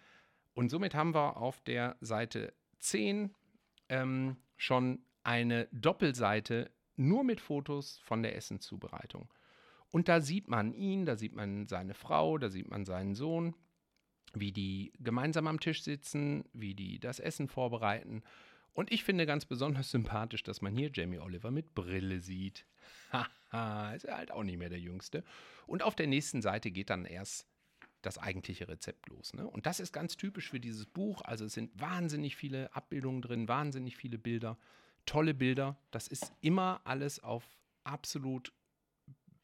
Und 0.53 0.69
somit 0.69 0.95
haben 0.95 1.13
wir 1.13 1.37
auf 1.37 1.61
der 1.61 1.97
Seite 2.01 2.53
10 2.79 3.33
ähm, 3.89 4.37
schon 4.57 4.99
eine 5.23 5.67
Doppelseite 5.71 6.71
nur 6.95 7.23
mit 7.23 7.41
Fotos 7.41 7.97
von 7.99 8.23
der 8.23 8.35
Essenszubereitung. 8.35 9.29
Und 9.91 10.07
da 10.07 10.21
sieht 10.21 10.47
man 10.47 10.73
ihn, 10.73 11.05
da 11.05 11.15
sieht 11.15 11.33
man 11.33 11.67
seine 11.67 11.93
Frau, 11.93 12.37
da 12.37 12.49
sieht 12.49 12.69
man 12.69 12.85
seinen 12.85 13.15
Sohn, 13.15 13.55
wie 14.33 14.51
die 14.51 14.93
gemeinsam 14.99 15.47
am 15.47 15.59
Tisch 15.59 15.83
sitzen, 15.83 16.45
wie 16.53 16.75
die 16.75 16.99
das 16.99 17.19
Essen 17.19 17.47
vorbereiten. 17.47 18.23
Und 18.75 18.91
ich 18.91 19.05
finde 19.05 19.25
ganz 19.25 19.45
besonders 19.45 19.89
sympathisch, 19.89 20.43
dass 20.43 20.61
man 20.61 20.75
hier 20.75 20.91
Jamie 20.93 21.19
Oliver 21.19 21.49
mit 21.49 21.73
Brille 21.73 22.19
sieht. 22.19 22.65
Haha, 23.11 23.93
ist 23.93 24.03
er 24.03 24.17
halt 24.17 24.31
auch 24.31 24.43
nicht 24.43 24.57
mehr 24.57 24.69
der 24.69 24.81
Jüngste. 24.81 25.23
Und 25.65 25.81
auf 25.81 25.95
der 25.95 26.07
nächsten 26.07 26.41
Seite 26.41 26.71
geht 26.71 26.89
dann 26.89 27.05
erst 27.05 27.47
das 28.01 28.17
eigentliche 28.17 28.67
Rezept 28.67 29.07
los. 29.07 29.33
Ne? 29.33 29.47
Und 29.47 29.65
das 29.65 29.79
ist 29.79 29.93
ganz 29.93 30.17
typisch 30.17 30.49
für 30.49 30.59
dieses 30.59 30.85
Buch. 30.85 31.21
Also 31.21 31.45
es 31.45 31.53
sind 31.53 31.71
wahnsinnig 31.79 32.35
viele 32.35 32.75
Abbildungen 32.75 33.21
drin, 33.21 33.47
wahnsinnig 33.47 33.95
viele 33.95 34.17
Bilder, 34.17 34.57
tolle 35.05 35.33
Bilder. 35.33 35.77
Das 35.91 36.09
ist 36.09 36.33
immer 36.41 36.81
alles 36.83 37.23
auf 37.23 37.43
absolut 37.85 38.51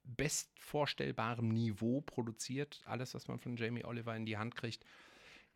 bestvorstellbarem 0.04 1.48
Niveau 1.48 2.02
produziert. 2.02 2.82
Alles, 2.86 3.14
was 3.14 3.30
man 3.30 3.40
von 3.40 3.56
Jamie 3.56 3.86
Oliver 3.86 4.14
in 4.14 4.26
die 4.26 4.38
Hand 4.38 4.56
kriegt. 4.58 4.84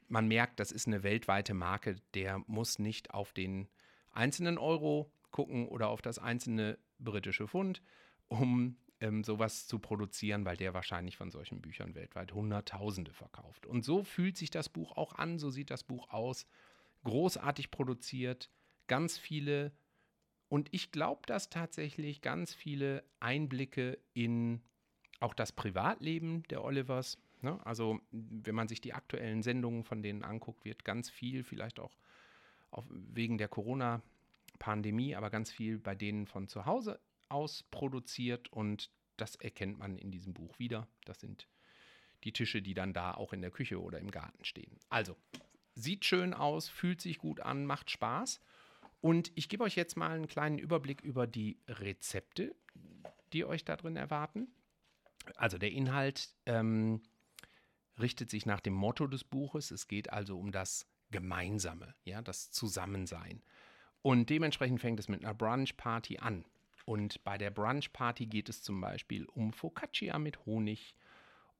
Man 0.08 0.28
merkt, 0.28 0.60
das 0.60 0.72
ist 0.72 0.88
eine 0.88 1.04
weltweite 1.04 1.54
Marke. 1.54 1.96
Der 2.14 2.40
muss 2.48 2.80
nicht 2.80 3.14
auf 3.14 3.34
den 3.34 3.68
einzelnen 4.12 4.58
Euro 4.58 5.12
gucken 5.32 5.68
oder 5.68 5.90
auf 5.90 6.02
das 6.02 6.20
einzelne 6.20 6.78
britische 7.00 7.48
Pfund, 7.48 7.82
um 8.28 8.78
ähm, 9.00 9.24
sowas 9.24 9.68
zu 9.68 9.80
produzieren, 9.80 10.46
weil 10.46 10.58
der 10.58 10.74
wahrscheinlich 10.74 11.18
von 11.18 11.32
solchen 11.32 11.62
Büchern 11.62 11.96
weltweit 11.96 12.34
Hunderttausende 12.34 13.12
verkauft. 13.12 13.66
Und 13.66 13.84
so 13.84 14.04
fühlt 14.04 14.38
sich 14.38 14.52
das 14.52 14.70
Buch 14.70 14.96
auch 14.96 15.14
an, 15.14 15.40
so 15.40 15.50
sieht 15.50 15.70
das 15.70 15.84
Buch 15.84 16.10
aus. 16.10 16.46
Großartig 17.04 17.72
produziert, 17.72 18.50
ganz 18.88 19.18
viele 19.18 19.74
und 20.48 20.70
ich 20.72 20.92
glaube, 20.92 21.22
dass 21.26 21.50
tatsächlich 21.50 22.22
ganz 22.22 22.54
viele 22.54 23.04
Einblicke 23.20 23.98
in 24.14 24.62
auch 25.20 25.34
das 25.34 25.52
Privatleben 25.52 26.44
der 26.50 26.64
Olivers, 26.64 27.18
ne? 27.46 27.66
also 27.66 28.02
wenn 28.12 28.56
man 28.56 28.68
sich 28.68 28.82
die 28.82 28.94
aktuellen 28.94 29.42
Sendungen 29.42 29.84
von 29.84 30.02
denen 30.02 30.24
anguckt, 30.24 30.66
wird 30.66 30.84
ganz 30.84 31.10
viel, 31.10 31.44
vielleicht 31.44 31.80
auch 31.80 31.98
auf, 32.72 32.86
wegen 32.90 33.38
der 33.38 33.48
Corona-Pandemie, 33.48 35.16
aber 35.16 35.30
ganz 35.30 35.52
viel 35.52 35.80
bei 35.80 35.96
denen 35.96 36.28
von 36.28 36.48
zu 36.48 36.66
Hause 36.66 37.00
aus 37.30 37.64
produziert 37.64 38.52
und 38.52 38.92
das 39.18 39.36
erkennt 39.36 39.80
man 39.80 39.98
in 39.98 40.12
diesem 40.12 40.34
Buch 40.34 40.60
wieder. 40.60 40.88
Das 41.06 41.20
sind 41.22 41.48
die 42.24 42.34
Tische, 42.34 42.62
die 42.62 42.74
dann 42.74 42.94
da 42.94 43.14
auch 43.14 43.34
in 43.34 43.42
der 43.42 43.52
Küche 43.52 43.82
oder 43.82 44.00
im 44.00 44.12
Garten 44.12 44.44
stehen. 44.44 44.78
Also, 44.90 45.16
sieht 45.76 46.06
schön 46.06 46.34
aus, 46.34 46.68
fühlt 46.68 47.02
sich 47.02 47.18
gut 47.18 47.40
an, 47.40 47.66
macht 47.66 47.92
Spaß. 47.92 48.42
Und 49.02 49.32
ich 49.36 49.50
gebe 49.50 49.64
euch 49.64 49.76
jetzt 49.76 49.96
mal 49.96 50.12
einen 50.12 50.28
kleinen 50.28 50.58
Überblick 50.58 51.02
über 51.02 51.28
die 51.28 51.60
Rezepte, 51.68 52.56
die 53.34 53.46
euch 53.46 53.64
da 53.64 53.76
drin 53.76 53.96
erwarten. 53.96 54.48
Also 55.36 55.58
der 55.58 55.72
Inhalt 55.72 56.30
ähm, 56.46 57.02
richtet 58.00 58.30
sich 58.30 58.46
nach 58.46 58.60
dem 58.60 58.74
Motto 58.74 59.08
des 59.08 59.24
Buches. 59.24 59.72
Es 59.72 59.88
geht 59.88 60.12
also 60.12 60.38
um 60.38 60.52
das 60.52 60.88
Gemeinsame, 61.12 61.96
ja, 62.04 62.22
das 62.22 62.52
Zusammensein. 62.52 63.42
Und 64.02 64.30
dementsprechend 64.30 64.82
fängt 64.82 65.00
es 65.00 65.08
mit 65.08 65.24
einer 65.24 65.34
Brunch-Party 65.34 66.20
an. 66.20 66.46
Und 66.86 67.24
bei 67.24 67.38
der 67.38 67.50
Brunch-Party 67.50 68.28
geht 68.28 68.50
es 68.50 68.62
zum 68.62 68.80
Beispiel 68.80 69.26
um 69.26 69.54
Focaccia 69.54 70.20
mit 70.20 70.46
Honig, 70.46 70.96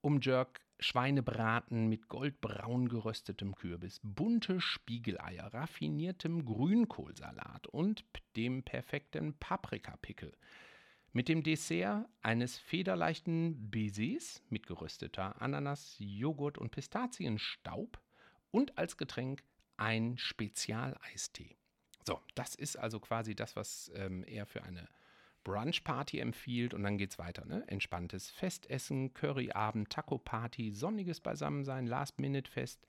um 0.00 0.20
Jerk 0.20 0.60
Schweinebraten 0.78 1.88
mit 1.88 2.08
goldbraun 2.08 2.88
geröstetem 2.88 3.54
Kürbis, 3.54 4.00
bunte 4.02 4.60
Spiegeleier, 4.60 5.52
raffiniertem 5.52 6.44
Grünkohlsalat 6.44 7.66
und 7.68 8.04
dem 8.36 8.62
perfekten 8.62 9.34
Paprikapickel. 9.38 10.36
Mit 11.16 11.30
dem 11.30 11.42
Dessert 11.42 12.06
eines 12.20 12.58
federleichten 12.58 13.70
Baisers 13.70 14.42
mit 14.50 14.66
gerösteter 14.66 15.40
Ananas, 15.40 15.96
Joghurt 15.98 16.58
und 16.58 16.72
Pistazienstaub 16.72 17.98
und 18.50 18.76
als 18.76 18.98
Getränk 18.98 19.42
ein 19.78 20.18
Spezialeistee. 20.18 21.56
So, 22.06 22.20
das 22.34 22.54
ist 22.54 22.76
also 22.76 23.00
quasi 23.00 23.34
das, 23.34 23.56
was 23.56 23.90
ähm, 23.94 24.24
er 24.24 24.44
für 24.44 24.62
eine 24.62 24.90
Brunchparty 25.42 26.18
empfiehlt 26.18 26.74
und 26.74 26.82
dann 26.82 26.98
geht's 26.98 27.18
weiter. 27.18 27.46
Ne? 27.46 27.64
Entspanntes 27.66 28.30
Festessen, 28.30 29.14
Curryabend, 29.14 29.88
Taco-Party, 29.88 30.70
sonniges 30.72 31.22
Beisammensein, 31.22 31.86
Last-Minute-Fest, 31.86 32.86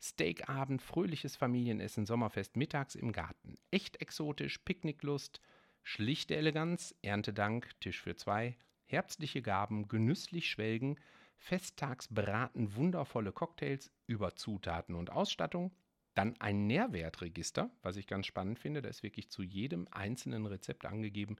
Steakabend, 0.00 0.80
fröhliches 0.80 1.36
Familienessen, 1.36 2.06
Sommerfest, 2.06 2.56
mittags 2.56 2.94
im 2.94 3.12
Garten. 3.12 3.58
Echt 3.70 4.00
exotisch, 4.00 4.56
Picknicklust, 4.60 5.42
schlichte 5.86 6.34
Eleganz, 6.34 6.96
Erntedank, 7.02 7.70
Tisch 7.78 8.00
für 8.00 8.16
zwei, 8.16 8.56
herbstliche 8.86 9.40
Gaben, 9.40 9.86
genüsslich 9.86 10.50
schwelgen, 10.50 10.98
Festtagsbraten, 11.36 12.74
wundervolle 12.74 13.30
Cocktails 13.30 13.92
über 14.08 14.34
Zutaten 14.34 14.96
und 14.96 15.12
Ausstattung. 15.12 15.70
Dann 16.14 16.34
ein 16.40 16.66
Nährwertregister, 16.66 17.70
was 17.82 17.96
ich 17.96 18.08
ganz 18.08 18.26
spannend 18.26 18.58
finde. 18.58 18.82
Da 18.82 18.88
ist 18.88 19.04
wirklich 19.04 19.30
zu 19.30 19.44
jedem 19.44 19.86
einzelnen 19.92 20.46
Rezept 20.46 20.86
angegeben, 20.86 21.36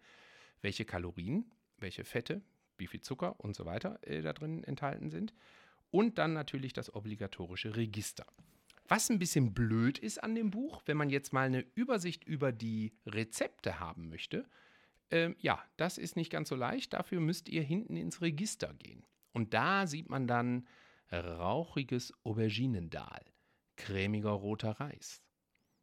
welche 0.62 0.84
Kalorien, 0.84 1.50
welche 1.78 2.04
Fette, 2.04 2.40
wie 2.78 2.86
viel 2.86 3.00
Zucker 3.00 3.40
und 3.40 3.56
so 3.56 3.66
weiter 3.66 3.98
äh, 4.02 4.22
da 4.22 4.32
drin 4.32 4.62
enthalten 4.62 5.10
sind. 5.10 5.34
Und 5.90 6.18
dann 6.18 6.34
natürlich 6.34 6.72
das 6.72 6.94
obligatorische 6.94 7.74
Register. 7.74 8.26
Was 8.88 9.10
ein 9.10 9.18
bisschen 9.18 9.52
blöd 9.52 9.98
ist 9.98 10.22
an 10.22 10.34
dem 10.34 10.50
Buch, 10.50 10.82
wenn 10.86 10.96
man 10.96 11.10
jetzt 11.10 11.32
mal 11.32 11.46
eine 11.46 11.64
Übersicht 11.74 12.24
über 12.24 12.52
die 12.52 12.92
Rezepte 13.06 13.80
haben 13.80 14.08
möchte, 14.08 14.48
äh, 15.10 15.34
ja, 15.38 15.62
das 15.76 15.98
ist 15.98 16.16
nicht 16.16 16.30
ganz 16.30 16.48
so 16.48 16.54
leicht. 16.54 16.92
Dafür 16.92 17.20
müsst 17.20 17.48
ihr 17.48 17.62
hinten 17.62 17.96
ins 17.96 18.20
Register 18.20 18.72
gehen. 18.74 19.04
Und 19.32 19.54
da 19.54 19.86
sieht 19.86 20.08
man 20.08 20.26
dann 20.26 20.66
rauchiges 21.12 22.12
Auberginendahl, 22.24 23.24
cremiger 23.76 24.30
roter 24.30 24.72
Reis, 24.72 25.22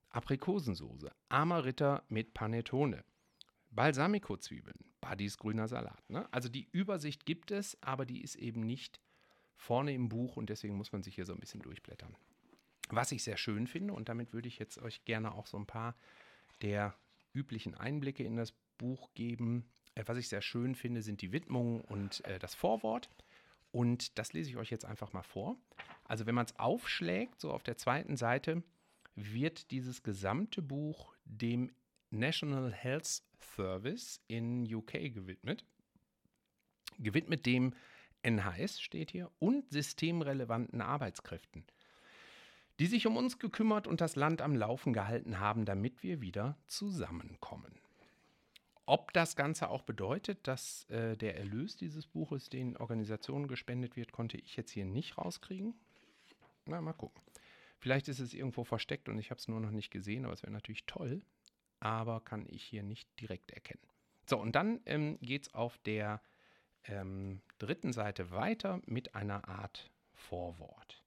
Aprikosensoße, 0.09 1.11
armer 1.29 1.65
Ritter 1.65 2.03
mit 2.09 2.33
Panettone, 2.33 3.03
Balsamico-Zwiebeln, 3.71 4.79
Buddies 5.01 5.37
grüner 5.37 5.67
Salat. 5.67 6.09
Ne? 6.09 6.27
Also 6.31 6.49
die 6.49 6.67
Übersicht 6.71 7.25
gibt 7.25 7.51
es, 7.51 7.77
aber 7.81 8.05
die 8.05 8.21
ist 8.21 8.35
eben 8.35 8.61
nicht 8.61 8.99
vorne 9.55 9.93
im 9.93 10.09
Buch 10.09 10.35
und 10.35 10.49
deswegen 10.49 10.75
muss 10.75 10.91
man 10.91 11.03
sich 11.03 11.15
hier 11.15 11.25
so 11.25 11.33
ein 11.33 11.39
bisschen 11.39 11.61
durchblättern. 11.61 12.15
Was 12.89 13.11
ich 13.11 13.23
sehr 13.23 13.37
schön 13.37 13.67
finde, 13.67 13.93
und 13.93 14.09
damit 14.09 14.33
würde 14.33 14.47
ich 14.47 14.59
jetzt 14.59 14.81
euch 14.81 15.03
gerne 15.05 15.33
auch 15.33 15.47
so 15.47 15.57
ein 15.57 15.65
paar 15.65 15.95
der 16.61 16.95
üblichen 17.33 17.75
Einblicke 17.75 18.23
in 18.23 18.35
das 18.35 18.53
Buch 18.77 19.09
geben. 19.13 19.65
Äh, 19.95 20.03
was 20.05 20.17
ich 20.17 20.29
sehr 20.29 20.41
schön 20.41 20.75
finde, 20.75 21.01
sind 21.01 21.21
die 21.21 21.31
Widmungen 21.31 21.81
und 21.81 22.23
äh, 22.25 22.39
das 22.39 22.55
Vorwort. 22.55 23.09
Und 23.71 24.17
das 24.19 24.33
lese 24.33 24.51
ich 24.51 24.57
euch 24.57 24.69
jetzt 24.69 24.85
einfach 24.85 25.13
mal 25.13 25.23
vor. 25.23 25.57
Also 26.03 26.25
wenn 26.25 26.35
man 26.35 26.45
es 26.45 26.59
aufschlägt, 26.59 27.39
so 27.39 27.51
auf 27.51 27.63
der 27.63 27.77
zweiten 27.77 28.17
Seite, 28.17 28.63
wird 29.15 29.71
dieses 29.71 30.03
gesamte 30.03 30.61
Buch 30.61 31.13
dem 31.25 31.71
National 32.09 32.71
Health 32.71 33.23
Service 33.55 34.21
in 34.27 34.71
UK 34.71 35.13
gewidmet. 35.13 35.63
Gewidmet 36.99 37.45
dem 37.45 37.73
NHS 38.21 38.81
steht 38.81 39.11
hier 39.11 39.31
und 39.39 39.69
systemrelevanten 39.71 40.81
Arbeitskräften 40.81 41.65
die 42.79 42.87
sich 42.87 43.05
um 43.07 43.17
uns 43.17 43.39
gekümmert 43.39 43.87
und 43.87 44.01
das 44.01 44.15
Land 44.15 44.41
am 44.41 44.55
Laufen 44.55 44.93
gehalten 44.93 45.39
haben, 45.39 45.65
damit 45.65 46.03
wir 46.03 46.21
wieder 46.21 46.57
zusammenkommen. 46.67 47.79
Ob 48.85 49.13
das 49.13 49.35
Ganze 49.35 49.69
auch 49.69 49.83
bedeutet, 49.83 50.45
dass 50.47 50.89
äh, 50.89 51.15
der 51.15 51.37
Erlös 51.37 51.77
dieses 51.77 52.05
Buches 52.05 52.49
den 52.49 52.75
Organisationen 52.75 53.47
gespendet 53.47 53.95
wird, 53.95 54.11
konnte 54.11 54.37
ich 54.37 54.57
jetzt 54.57 54.71
hier 54.71 54.85
nicht 54.85 55.17
rauskriegen. 55.17 55.73
Na, 56.65 56.81
mal 56.81 56.93
gucken. 56.93 57.21
Vielleicht 57.79 58.07
ist 58.07 58.19
es 58.19 58.33
irgendwo 58.33 58.63
versteckt 58.63 59.07
und 59.09 59.19
ich 59.19 59.29
habe 59.29 59.39
es 59.39 59.47
nur 59.47 59.59
noch 59.59 59.71
nicht 59.71 59.91
gesehen, 59.91 60.25
aber 60.25 60.33
es 60.33 60.43
wäre 60.43 60.51
natürlich 60.51 60.85
toll, 60.85 61.21
aber 61.79 62.21
kann 62.21 62.45
ich 62.47 62.63
hier 62.63 62.83
nicht 62.83 63.07
direkt 63.19 63.51
erkennen. 63.51 63.83
So, 64.25 64.37
und 64.37 64.55
dann 64.55 64.81
ähm, 64.85 65.17
geht 65.21 65.43
es 65.43 65.53
auf 65.53 65.77
der 65.79 66.21
ähm, 66.85 67.41
dritten 67.57 67.93
Seite 67.93 68.31
weiter 68.31 68.81
mit 68.85 69.15
einer 69.15 69.47
Art 69.47 69.91
Vorwort. 70.13 71.02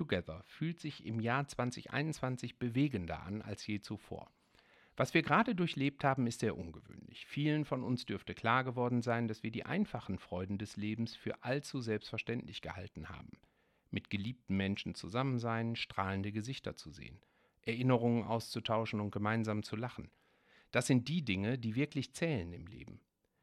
Together 0.00 0.42
fühlt 0.46 0.80
sich 0.80 1.04
im 1.04 1.20
Jahr 1.20 1.46
2021 1.46 2.58
bewegender 2.58 3.22
an 3.22 3.42
als 3.42 3.66
je 3.66 3.82
zuvor. 3.82 4.30
Was 4.96 5.12
wir 5.12 5.20
gerade 5.20 5.54
durchlebt 5.54 6.04
haben, 6.04 6.26
ist 6.26 6.40
sehr 6.40 6.56
ungewöhnlich. 6.56 7.26
Vielen 7.26 7.66
von 7.66 7.82
uns 7.82 8.06
dürfte 8.06 8.32
klar 8.34 8.64
geworden 8.64 9.02
sein, 9.02 9.28
dass 9.28 9.42
wir 9.42 9.50
die 9.50 9.66
einfachen 9.66 10.18
Freuden 10.18 10.56
des 10.56 10.78
Lebens 10.78 11.14
für 11.14 11.44
allzu 11.44 11.82
selbstverständlich 11.82 12.62
gehalten 12.62 13.10
haben. 13.10 13.32
Mit 13.90 14.08
geliebten 14.08 14.56
Menschen 14.56 14.94
zusammen 14.94 15.38
sein, 15.38 15.76
strahlende 15.76 16.32
Gesichter 16.32 16.76
zu 16.76 16.90
sehen, 16.90 17.20
Erinnerungen 17.60 18.24
auszutauschen 18.24 19.00
und 19.00 19.10
gemeinsam 19.10 19.62
zu 19.62 19.76
lachen. 19.76 20.10
Das 20.70 20.86
sind 20.86 21.08
die 21.08 21.26
Dinge, 21.26 21.58
die 21.58 21.74
wirklich 21.74 22.14
zählen 22.14 22.54
im 22.54 22.66
Leben. 22.66 23.02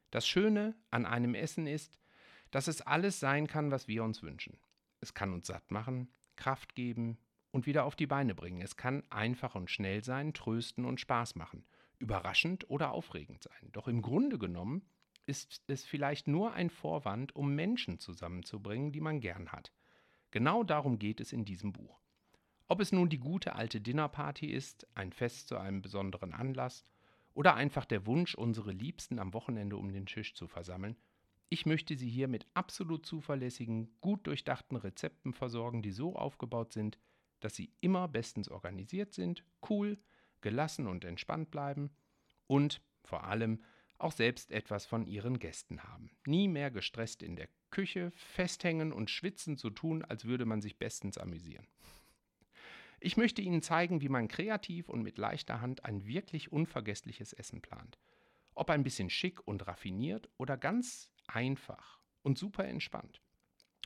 Das 0.09 0.27
Schöne 0.27 0.75
an 0.89 1.05
einem 1.05 1.35
Essen 1.35 1.67
ist, 1.67 1.99
dass 2.49 2.67
es 2.67 2.81
alles 2.81 3.19
sein 3.19 3.45
kann, 3.45 3.69
was 3.69 3.87
wir 3.87 4.03
uns 4.03 4.23
wünschen. 4.23 4.57
Es 5.01 5.13
kann 5.13 5.33
uns 5.33 5.45
satt 5.45 5.69
machen, 5.69 6.09
Kraft 6.37 6.75
geben 6.75 7.17
und 7.51 7.65
wieder 7.65 7.83
auf 7.83 7.95
die 7.95 8.07
Beine 8.07 8.35
bringen. 8.35 8.61
Es 8.61 8.77
kann 8.77 9.03
einfach 9.09 9.55
und 9.55 9.69
schnell 9.69 10.03
sein, 10.03 10.33
trösten 10.33 10.85
und 10.85 11.01
Spaß 11.01 11.35
machen, 11.35 11.65
überraschend 11.99 12.69
oder 12.69 12.91
aufregend 12.91 13.43
sein. 13.43 13.71
Doch 13.73 13.87
im 13.87 14.01
Grunde 14.01 14.37
genommen 14.37 14.83
ist 15.25 15.61
es 15.67 15.83
vielleicht 15.83 16.27
nur 16.27 16.53
ein 16.53 16.69
Vorwand, 16.69 17.35
um 17.35 17.53
Menschen 17.53 17.99
zusammenzubringen, 17.99 18.91
die 18.93 19.01
man 19.01 19.19
gern 19.19 19.51
hat. 19.51 19.73
Genau 20.31 20.63
darum 20.63 20.99
geht 20.99 21.19
es 21.19 21.33
in 21.33 21.43
diesem 21.43 21.73
Buch. 21.73 21.99
Ob 22.67 22.81
es 22.81 22.91
nun 22.91 23.09
die 23.09 23.19
gute 23.19 23.55
alte 23.55 23.79
Dinnerparty 23.79 24.47
ist, 24.47 24.87
ein 24.95 25.11
Fest 25.11 25.47
zu 25.47 25.57
einem 25.57 25.81
besonderen 25.81 26.33
Anlass 26.33 26.85
oder 27.33 27.55
einfach 27.55 27.85
der 27.85 28.05
Wunsch, 28.05 28.35
unsere 28.35 28.71
Liebsten 28.71 29.19
am 29.19 29.33
Wochenende 29.33 29.77
um 29.77 29.91
den 29.91 30.05
Tisch 30.05 30.33
zu 30.33 30.47
versammeln, 30.47 30.97
ich 31.49 31.65
möchte 31.65 31.95
Sie 31.95 32.09
hier 32.09 32.27
mit 32.27 32.45
absolut 32.53 33.05
zuverlässigen, 33.05 33.89
gut 34.01 34.27
durchdachten 34.27 34.75
Rezepten 34.75 35.33
versorgen, 35.33 35.81
die 35.81 35.91
so 35.91 36.15
aufgebaut 36.15 36.73
sind, 36.73 36.97
dass 37.39 37.55
Sie 37.55 37.71
immer 37.79 38.07
bestens 38.07 38.49
organisiert 38.49 39.13
sind, 39.13 39.43
cool, 39.69 39.97
gelassen 40.41 40.87
und 40.87 41.05
entspannt 41.05 41.51
bleiben 41.51 41.91
und 42.47 42.81
vor 43.03 43.23
allem 43.23 43.63
auch 43.97 44.11
selbst 44.11 44.51
etwas 44.51 44.85
von 44.85 45.07
Ihren 45.07 45.39
Gästen 45.39 45.83
haben. 45.83 46.11
Nie 46.25 46.47
mehr 46.47 46.69
gestresst 46.69 47.23
in 47.23 47.35
der 47.35 47.49
Küche, 47.71 48.11
festhängen 48.11 48.91
und 48.91 49.09
schwitzen 49.09 49.57
zu 49.57 49.69
tun, 49.69 50.03
als 50.03 50.25
würde 50.25 50.45
man 50.45 50.61
sich 50.61 50.77
bestens 50.77 51.17
amüsieren. 51.17 51.67
Ich 52.99 53.17
möchte 53.17 53.41
Ihnen 53.41 53.61
zeigen, 53.61 54.01
wie 54.01 54.09
man 54.09 54.27
kreativ 54.27 54.89
und 54.89 55.03
mit 55.03 55.17
leichter 55.17 55.61
Hand 55.61 55.85
ein 55.85 56.05
wirklich 56.05 56.51
unvergessliches 56.51 57.33
Essen 57.33 57.61
plant. 57.61 57.97
Ob 58.55 58.69
ein 58.69 58.83
bisschen 58.83 59.09
schick 59.09 59.47
und 59.47 59.67
raffiniert 59.67 60.29
oder 60.37 60.57
ganz 60.57 61.11
einfach 61.27 61.99
und 62.23 62.37
super 62.37 62.65
entspannt. 62.65 63.21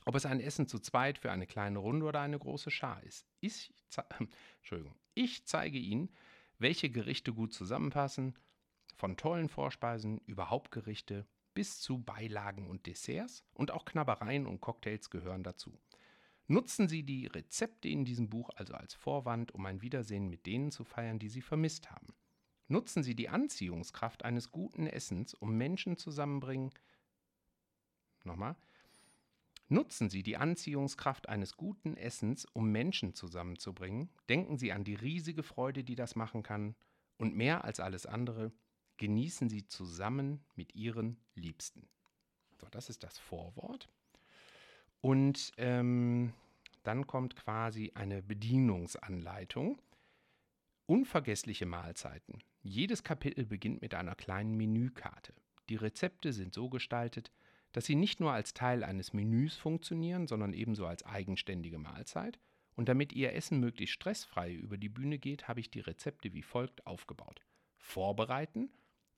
Ob 0.04 0.14
es 0.16 0.26
ein 0.26 0.40
Essen 0.40 0.66
zu 0.66 0.78
zweit 0.80 1.18
für 1.18 1.30
eine 1.30 1.46
kleine 1.46 1.78
Runde 1.78 2.06
oder 2.06 2.20
eine 2.20 2.38
große 2.38 2.70
Schar 2.70 3.02
ist. 3.04 3.26
Ich, 3.40 3.72
Entschuldigung, 4.56 4.96
ich 5.14 5.44
zeige 5.46 5.78
Ihnen, 5.78 6.10
welche 6.58 6.90
Gerichte 6.90 7.32
gut 7.32 7.52
zusammenpassen, 7.52 8.36
von 8.96 9.16
tollen 9.16 9.48
Vorspeisen 9.48 10.20
über 10.26 10.50
Hauptgerichte 10.50 11.26
bis 11.54 11.80
zu 11.80 11.98
Beilagen 12.02 12.68
und 12.68 12.86
Desserts 12.86 13.44
und 13.52 13.70
auch 13.70 13.84
Knabbereien 13.84 14.46
und 14.46 14.60
Cocktails 14.60 15.10
gehören 15.10 15.42
dazu. 15.42 15.78
Nutzen 16.48 16.88
Sie 16.88 17.02
die 17.02 17.26
Rezepte 17.26 17.88
in 17.88 18.04
diesem 18.04 18.28
Buch 18.28 18.50
also 18.56 18.74
als 18.74 18.94
Vorwand, 18.94 19.52
um 19.54 19.64
ein 19.66 19.82
Wiedersehen 19.82 20.28
mit 20.28 20.46
denen 20.46 20.70
zu 20.70 20.84
feiern, 20.84 21.18
die 21.18 21.28
Sie 21.28 21.42
vermisst 21.42 21.90
haben. 21.90 22.14
Nutzen 22.68 23.02
Sie 23.02 23.14
die 23.14 23.28
Anziehungskraft 23.28 24.24
eines 24.24 24.50
guten 24.50 24.86
Essens, 24.86 25.34
um 25.34 25.56
Menschen 25.56 25.96
zusammenbringen, 25.96 26.70
Nochmal. 28.24 28.56
Nutzen 29.68 30.10
Sie 30.10 30.22
die 30.22 30.36
Anziehungskraft 30.36 31.28
eines 31.28 31.56
guten 31.56 31.96
Essens, 31.96 32.46
um 32.52 32.70
Menschen 32.70 33.14
zusammenzubringen. 33.14 34.10
Denken 34.28 34.58
Sie 34.58 34.72
an 34.72 34.84
die 34.84 34.94
riesige 34.94 35.42
Freude, 35.42 35.82
die 35.82 35.94
das 35.94 36.14
machen 36.14 36.42
kann. 36.42 36.74
Und 37.16 37.34
mehr 37.34 37.64
als 37.64 37.80
alles 37.80 38.04
andere, 38.04 38.52
genießen 38.98 39.48
Sie 39.48 39.66
zusammen 39.66 40.44
mit 40.56 40.74
Ihren 40.74 41.16
Liebsten. 41.34 41.88
So, 42.60 42.66
das 42.70 42.90
ist 42.90 43.02
das 43.02 43.18
Vorwort. 43.18 43.88
Und 45.00 45.52
ähm, 45.56 46.32
dann 46.82 47.06
kommt 47.06 47.36
quasi 47.36 47.92
eine 47.94 48.22
Bedienungsanleitung. 48.22 49.80
Unvergessliche 50.86 51.66
Mahlzeiten. 51.66 52.42
Jedes 52.62 53.02
Kapitel 53.02 53.46
beginnt 53.46 53.80
mit 53.80 53.94
einer 53.94 54.14
kleinen 54.14 54.56
Menükarte. 54.56 55.32
Die 55.68 55.76
Rezepte 55.76 56.32
sind 56.32 56.52
so 56.54 56.68
gestaltet, 56.68 57.30
dass 57.72 57.86
sie 57.86 57.94
nicht 57.94 58.20
nur 58.20 58.32
als 58.32 58.54
Teil 58.54 58.84
eines 58.84 59.12
Menüs 59.12 59.56
funktionieren, 59.56 60.26
sondern 60.26 60.52
ebenso 60.52 60.86
als 60.86 61.04
eigenständige 61.04 61.78
Mahlzeit. 61.78 62.38
Und 62.74 62.88
damit 62.88 63.12
Ihr 63.12 63.34
Essen 63.34 63.60
möglichst 63.60 63.94
stressfrei 63.94 64.52
über 64.52 64.78
die 64.78 64.88
Bühne 64.88 65.18
geht, 65.18 65.48
habe 65.48 65.60
ich 65.60 65.70
die 65.70 65.80
Rezepte 65.80 66.32
wie 66.32 66.42
folgt 66.42 66.86
aufgebaut. 66.86 67.42
Vorbereiten 67.76 68.70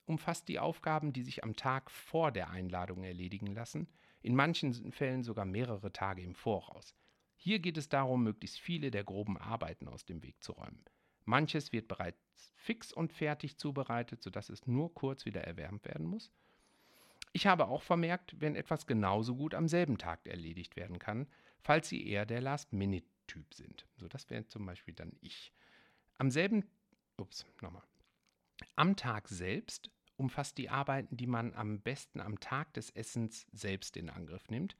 umfasst 0.05 0.47
die 0.47 0.59
Aufgaben, 0.59 1.13
die 1.13 1.23
sich 1.23 1.43
am 1.43 1.55
Tag 1.55 1.89
vor 1.89 2.31
der 2.31 2.49
Einladung 2.49 3.03
erledigen 3.03 3.47
lassen, 3.47 3.87
in 4.21 4.35
manchen 4.35 4.91
Fällen 4.91 5.23
sogar 5.23 5.45
mehrere 5.45 5.91
Tage 5.91 6.21
im 6.21 6.35
Voraus. 6.35 6.95
Hier 7.35 7.59
geht 7.59 7.77
es 7.77 7.89
darum, 7.89 8.23
möglichst 8.23 8.59
viele 8.59 8.91
der 8.91 9.03
groben 9.03 9.37
Arbeiten 9.37 9.87
aus 9.87 10.05
dem 10.05 10.23
Weg 10.23 10.41
zu 10.43 10.53
räumen. 10.53 10.83
Manches 11.25 11.71
wird 11.71 11.87
bereits 11.87 12.53
fix 12.55 12.93
und 12.93 13.13
fertig 13.13 13.57
zubereitet, 13.57 14.21
sodass 14.21 14.49
es 14.49 14.67
nur 14.67 14.93
kurz 14.93 15.25
wieder 15.25 15.41
erwärmt 15.41 15.85
werden 15.85 16.05
muss. 16.05 16.31
Ich 17.35 17.47
habe 17.47 17.67
auch 17.67 17.83
vermerkt, 17.83 18.39
wenn 18.39 18.55
etwas 18.55 18.87
genauso 18.87 19.35
gut 19.35 19.55
am 19.55 19.67
selben 19.67 19.97
Tag 19.97 20.25
erledigt 20.25 20.77
werden 20.77 20.99
kann, 20.99 21.27
falls 21.59 21.89
Sie 21.89 22.07
eher 22.07 22.25
der 22.25 22.39
Last-Minute-Typ 22.39 23.53
sind. 23.53 23.85
So, 23.97 24.07
das 24.07 24.29
wäre 24.29 24.47
zum 24.47 24.65
Beispiel 24.65 24.93
dann 24.93 25.11
ich. 25.19 25.51
Am 26.17 26.31
selben, 26.31 26.63
ups, 27.17 27.45
nochmal. 27.59 27.83
Am 28.77 28.95
Tag 28.95 29.27
selbst 29.27 29.91
umfasst 30.15 30.57
die 30.57 30.69
Arbeiten, 30.69 31.17
die 31.17 31.27
man 31.27 31.53
am 31.55 31.81
besten 31.81 32.21
am 32.21 32.39
Tag 32.39 32.73
des 32.73 32.89
Essens 32.91 33.45
selbst 33.51 33.97
in 33.97 34.09
Angriff 34.09 34.49
nimmt. 34.49 34.77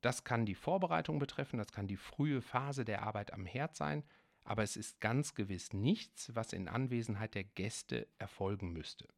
Das 0.00 0.24
kann 0.24 0.46
die 0.46 0.54
Vorbereitung 0.54 1.18
betreffen, 1.18 1.58
das 1.58 1.72
kann 1.72 1.88
die 1.88 1.98
frühe 1.98 2.40
Phase 2.40 2.86
der 2.86 3.02
Arbeit 3.02 3.34
am 3.34 3.44
Herd 3.44 3.76
sein, 3.76 4.02
aber 4.44 4.62
es 4.62 4.78
ist 4.78 4.98
ganz 5.02 5.34
gewiss 5.34 5.74
nichts, 5.74 6.34
was 6.34 6.54
in 6.54 6.68
Anwesenheit 6.68 7.34
der 7.34 7.44
Gäste 7.44 8.08
erfolgen 8.16 8.72
müsste. 8.72 9.08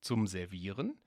Zum 0.00 0.26
Servieren. 0.26 0.98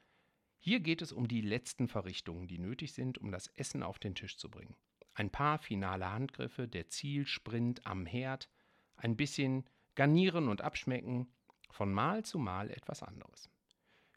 Hier 0.63 0.79
geht 0.79 1.01
es 1.01 1.11
um 1.11 1.27
die 1.27 1.41
letzten 1.41 1.87
Verrichtungen, 1.87 2.47
die 2.47 2.59
nötig 2.59 2.93
sind, 2.93 3.17
um 3.17 3.31
das 3.31 3.47
Essen 3.47 3.81
auf 3.81 3.97
den 3.97 4.13
Tisch 4.13 4.37
zu 4.37 4.47
bringen. 4.47 4.75
Ein 5.15 5.31
paar 5.31 5.57
finale 5.57 6.11
Handgriffe, 6.11 6.67
der 6.67 6.87
Zielsprint 6.87 7.87
am 7.87 8.05
Herd, 8.05 8.47
ein 8.95 9.17
bisschen 9.17 9.67
garnieren 9.95 10.49
und 10.49 10.61
abschmecken, 10.61 11.33
von 11.71 11.91
Mal 11.91 12.23
zu 12.23 12.37
Mal 12.37 12.69
etwas 12.69 13.01
anderes. 13.01 13.49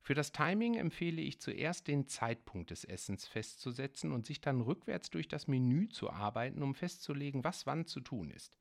Für 0.02 0.12
das 0.12 0.32
Timing 0.32 0.74
empfehle 0.74 1.22
ich 1.22 1.40
zuerst 1.40 1.88
den 1.88 2.08
Zeitpunkt 2.08 2.70
des 2.70 2.84
Essens 2.84 3.26
festzusetzen 3.26 4.12
und 4.12 4.26
sich 4.26 4.42
dann 4.42 4.60
rückwärts 4.60 5.08
durch 5.08 5.28
das 5.28 5.48
Menü 5.48 5.88
zu 5.88 6.10
arbeiten, 6.10 6.62
um 6.62 6.74
festzulegen, 6.74 7.42
was 7.42 7.64
wann 7.64 7.86
zu 7.86 8.00
tun 8.00 8.30
ist. 8.30 8.58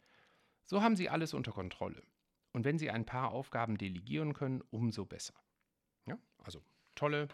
So 0.64 0.82
haben 0.82 0.96
Sie 0.96 1.10
alles 1.10 1.34
unter 1.34 1.52
Kontrolle. 1.52 2.02
Und 2.54 2.64
wenn 2.64 2.80
Sie 2.80 2.90
ein 2.90 3.06
paar 3.06 3.32
Aufgaben 3.32 3.78
delegieren 3.78 4.32
können, 4.32 4.62
umso 4.70 5.04
besser. 5.04 5.34
Ja, 6.06 6.18
also 6.38 6.64
tolle 6.96 7.28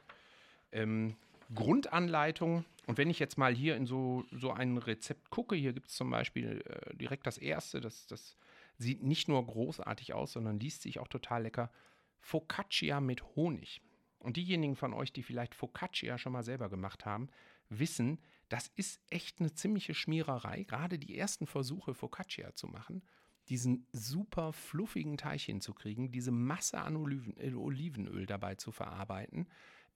ähm, 0.72 1.16
Grundanleitung. 1.54 2.66
Und 2.88 2.98
wenn 2.98 3.10
ich 3.10 3.20
jetzt 3.20 3.38
mal 3.38 3.54
hier 3.54 3.76
in 3.76 3.86
so, 3.86 4.26
so 4.32 4.52
ein 4.52 4.78
Rezept 4.78 5.30
gucke, 5.30 5.56
hier 5.56 5.74
gibt 5.74 5.90
es 5.90 5.96
zum 5.96 6.10
Beispiel 6.10 6.64
äh, 6.66 6.96
direkt 6.96 7.28
das 7.28 7.38
erste, 7.38 7.82
das, 7.82 8.08
das 8.08 8.38
sieht 8.78 9.04
nicht 9.04 9.28
nur 9.28 9.46
großartig 9.46 10.14
aus, 10.14 10.34
sondern 10.34 10.60
liest 10.60 10.82
sich 10.82 11.00
auch 11.00 11.08
total 11.08 11.44
lecker. 11.44 11.72
Focaccia 12.20 13.00
mit 13.00 13.24
Honig. 13.36 13.82
Und 14.20 14.38
diejenigen 14.38 14.76
von 14.76 14.94
euch, 14.94 15.14
die 15.14 15.24
vielleicht 15.24 15.56
Focaccia 15.56 16.18
schon 16.18 16.34
mal 16.34 16.44
selber 16.44 16.70
gemacht 16.70 17.06
haben, 17.06 17.30
wissen, 17.70 18.20
das 18.50 18.68
ist 18.76 19.00
echt 19.10 19.40
eine 19.40 19.54
ziemliche 19.54 19.94
Schmiererei. 19.94 20.64
Gerade 20.64 21.00
die 21.00 21.18
ersten 21.18 21.48
Versuche, 21.48 21.94
Focaccia 21.94 22.54
zu 22.56 22.68
machen, 22.68 23.04
diesen 23.48 23.88
super 23.92 24.54
fluffigen 24.54 25.18
Teig 25.18 25.42
hinzukriegen, 25.42 26.12
diese 26.12 26.32
Masse 26.32 26.80
an 26.80 26.96
Oliven, 26.96 27.38
äh, 27.38 27.54
Olivenöl 27.54 28.26
dabei 28.26 28.56
zu 28.56 28.72
verarbeiten, 28.72 29.48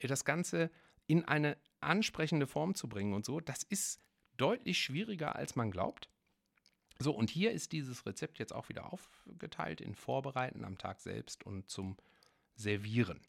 das 0.07 0.25
Ganze 0.25 0.71
in 1.07 1.25
eine 1.25 1.57
ansprechende 1.79 2.47
Form 2.47 2.75
zu 2.75 2.87
bringen 2.87 3.13
und 3.13 3.25
so, 3.25 3.39
das 3.39 3.63
ist 3.63 4.01
deutlich 4.37 4.79
schwieriger, 4.79 5.35
als 5.35 5.55
man 5.55 5.71
glaubt. 5.71 6.09
So, 6.99 7.13
und 7.13 7.29
hier 7.29 7.51
ist 7.51 7.71
dieses 7.71 8.05
Rezept 8.05 8.39
jetzt 8.39 8.53
auch 8.53 8.69
wieder 8.69 8.91
aufgeteilt 8.93 9.81
in 9.81 9.95
Vorbereiten 9.95 10.63
am 10.63 10.77
Tag 10.77 11.01
selbst 11.01 11.45
und 11.45 11.69
zum 11.69 11.97
Servieren. 12.55 13.19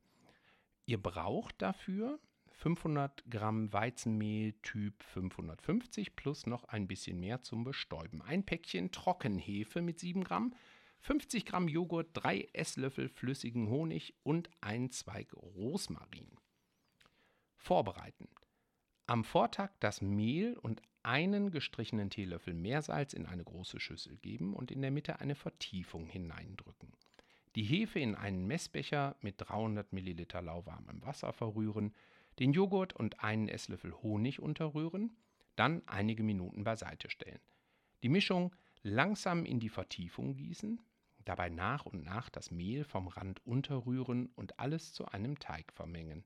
Ihr 0.86 1.02
braucht 1.02 1.60
dafür 1.62 2.20
500 2.52 3.24
Gramm 3.30 3.72
Weizenmehl 3.72 4.52
Typ 4.62 5.02
550 5.02 6.14
plus 6.14 6.46
noch 6.46 6.64
ein 6.64 6.86
bisschen 6.86 7.18
mehr 7.18 7.42
zum 7.42 7.64
Bestäuben. 7.64 8.22
Ein 8.22 8.44
Päckchen 8.44 8.90
Trockenhefe 8.90 9.82
mit 9.82 9.98
7 9.98 10.22
Gramm, 10.24 10.54
50 11.00 11.46
Gramm 11.46 11.68
Joghurt, 11.68 12.10
3 12.14 12.48
Esslöffel 12.52 13.08
flüssigen 13.08 13.68
Honig 13.68 14.14
und 14.22 14.50
ein 14.60 14.90
Zweig 14.90 15.32
Rosmarin. 15.34 16.30
Vorbereiten. 17.64 18.28
Am 19.06 19.24
Vortag 19.24 19.70
das 19.80 20.02
Mehl 20.02 20.58
und 20.58 20.82
einen 21.02 21.50
gestrichenen 21.50 22.10
Teelöffel 22.10 22.52
Meersalz 22.52 23.14
in 23.14 23.24
eine 23.24 23.42
große 23.42 23.80
Schüssel 23.80 24.18
geben 24.18 24.52
und 24.52 24.70
in 24.70 24.82
der 24.82 24.90
Mitte 24.90 25.18
eine 25.20 25.34
Vertiefung 25.34 26.04
hineindrücken. 26.04 26.92
Die 27.54 27.62
Hefe 27.62 28.00
in 28.00 28.16
einen 28.16 28.46
Messbecher 28.46 29.16
mit 29.22 29.36
300 29.38 29.94
ml 29.94 30.26
lauwarmem 30.42 31.02
Wasser 31.06 31.32
verrühren, 31.32 31.94
den 32.38 32.52
Joghurt 32.52 32.92
und 32.92 33.24
einen 33.24 33.48
Esslöffel 33.48 33.94
Honig 33.94 34.40
unterrühren, 34.40 35.16
dann 35.56 35.80
einige 35.86 36.22
Minuten 36.22 36.64
beiseite 36.64 37.08
stellen. 37.08 37.40
Die 38.02 38.10
Mischung 38.10 38.54
langsam 38.82 39.46
in 39.46 39.58
die 39.58 39.70
Vertiefung 39.70 40.36
gießen, 40.36 40.82
dabei 41.24 41.48
nach 41.48 41.86
und 41.86 42.04
nach 42.04 42.28
das 42.28 42.50
Mehl 42.50 42.84
vom 42.84 43.08
Rand 43.08 43.40
unterrühren 43.46 44.26
und 44.34 44.60
alles 44.60 44.92
zu 44.92 45.06
einem 45.06 45.38
Teig 45.38 45.72
vermengen. 45.72 46.24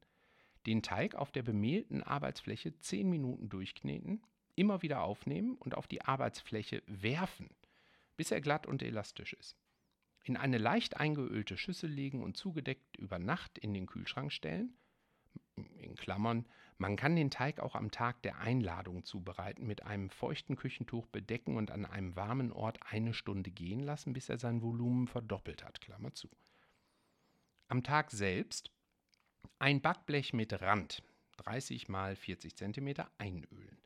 Den 0.67 0.83
Teig 0.83 1.15
auf 1.15 1.31
der 1.31 1.43
bemehlten 1.43 2.03
Arbeitsfläche 2.03 2.79
10 2.79 3.09
Minuten 3.09 3.49
durchkneten, 3.49 4.23
immer 4.55 4.83
wieder 4.83 5.03
aufnehmen 5.03 5.57
und 5.57 5.75
auf 5.75 5.87
die 5.87 6.03
Arbeitsfläche 6.03 6.83
werfen, 6.87 7.49
bis 8.17 8.31
er 8.31 8.41
glatt 8.41 8.67
und 8.67 8.83
elastisch 8.83 9.33
ist. 9.33 9.57
In 10.25 10.37
eine 10.37 10.59
leicht 10.59 10.97
eingeölte 10.99 11.57
Schüssel 11.57 11.89
legen 11.89 12.23
und 12.23 12.37
zugedeckt 12.37 12.97
über 12.97 13.19
Nacht 13.19 13.57
in 13.59 13.73
den 13.73 13.87
Kühlschrank 13.87 14.33
stellen. 14.33 14.77
In 15.77 15.95
Klammern, 15.95 16.47
man 16.77 16.97
kann 16.97 17.17
den 17.17 17.31
Teig 17.31 17.61
auch 17.61 17.75
am 17.75 17.91
Tag 17.91 18.23
der 18.23 18.39
Einladung 18.39 19.05
zubereiten, 19.05 19.67
mit 19.67 19.85
einem 19.85 20.11
feuchten 20.11 20.57
Küchentuch 20.57 21.07
bedecken 21.07 21.57
und 21.57 21.71
an 21.71 21.87
einem 21.87 22.15
warmen 22.15 22.53
Ort 22.53 22.79
eine 22.91 23.15
Stunde 23.15 23.51
gehen 23.51 23.81
lassen, 23.81 24.13
bis 24.13 24.29
er 24.29 24.39
sein 24.39 24.63
Volumen 24.63 25.09
verdoppelt 25.09 25.65
hat. 25.65 25.81
Klammer 25.81 26.13
zu. 26.15 26.29
Am 27.69 27.83
Tag 27.83 28.11
selbst 28.11 28.71
ein 29.59 29.81
Backblech 29.81 30.33
mit 30.33 30.61
Rand, 30.61 31.03
30 31.39 31.89
x 31.89 32.19
40 32.21 32.57
cm, 32.57 32.95
einölen. 33.19 33.79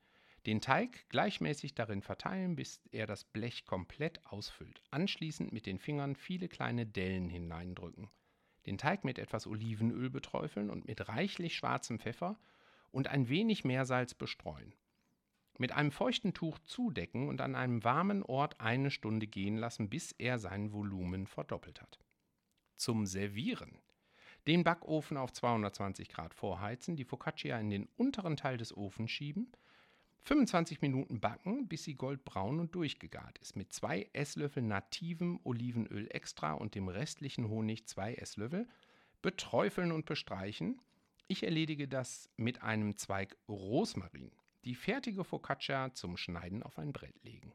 Den 0.47 0.61
Teig 0.61 1.09
gleichmäßig 1.09 1.75
darin 1.75 2.03
verteilen, 2.03 2.57
bis 2.57 2.81
er 2.91 3.07
das 3.07 3.25
Blech 3.25 3.65
komplett 3.65 4.27
ausfüllt. 4.27 4.83
Anschließend 4.91 5.53
mit 5.53 5.67
den 5.67 5.79
Fingern 5.79 6.17
viele 6.17 6.49
kleine 6.49 6.85
Dellen 6.85 7.29
hineindrücken. 7.29 8.11
Den 8.67 8.77
Teig 8.77 9.05
mit 9.05 9.19
etwas 9.19 9.47
Olivenöl 9.47 10.11
beträufeln 10.11 10.71
und 10.71 10.87
mit 10.87 11.09
reichlich 11.09 11.55
schwarzem 11.55 12.01
Pfeffer 12.01 12.39
und 12.91 13.09
ein 13.09 13.29
wenig 13.29 13.65
Meersalz 13.65 14.15
bestreuen. 14.15 14.75
Mit 15.59 15.73
einem 15.73 15.93
feuchten 15.93 16.35
Tuch 16.35 16.59
zudecken 16.61 17.29
und 17.29 17.41
an 17.41 17.55
einem 17.55 17.85
warmen 17.85 18.23
Ort 18.25 18.61
eine 18.61 18.91
Stunde 18.91 19.29
gehen 19.29 19.57
lassen, 19.57 19.91
bis 19.91 20.13
er 20.13 20.39
sein 20.39 20.73
Volumen 20.73 21.27
verdoppelt 21.27 21.81
hat. 21.81 22.01
Zum 22.77 23.07
Servieren. 23.07 23.79
Den 24.47 24.65
Backofen 24.65 25.17
auf 25.17 25.33
220 25.33 26.09
Grad 26.09 26.35
vorheizen, 26.35 26.97
die 26.97 27.05
Focaccia 27.05 27.59
in 27.59 27.71
den 27.71 27.89
unteren 27.97 28.37
Teil 28.37 28.57
des 28.57 28.77
Ofens 28.77 29.11
schieben 29.11 29.53
25 30.25 30.81
Minuten 30.83 31.21
backen, 31.21 31.67
bis 31.67 31.85
sie 31.85 31.95
goldbraun 31.95 32.61
und 32.61 32.75
durchgegart 32.75 33.39
ist. 33.39 33.57
Mit 33.57 33.73
zwei 33.73 34.09
Esslöffel 34.13 34.63
nativem 34.63 35.41
Olivenöl 35.43 36.07
extra 36.11 36.53
und 36.53 36.75
dem 36.77 36.89
restlichen 36.89 37.49
Honig 37.49 37.87
zwei 37.87 38.15
Esslöffel. 38.15 38.69
Beträufeln 39.21 39.91
und 39.91 40.07
bestreichen. 40.07 40.81
Ich 41.27 41.43
erledige 41.43 41.89
das 41.89 42.29
mit 42.37 42.63
einem 42.63 42.97
Zweig 42.99 43.37
Rosmarin. 43.49 44.31
Die 44.65 44.77
fertige 44.77 45.25
Focaccia 45.25 45.93
zum 45.95 46.17
Schneiden 46.17 46.63
auf 46.63 46.79
ein 46.79 46.93
Brett 46.93 47.23
legen. 47.25 47.53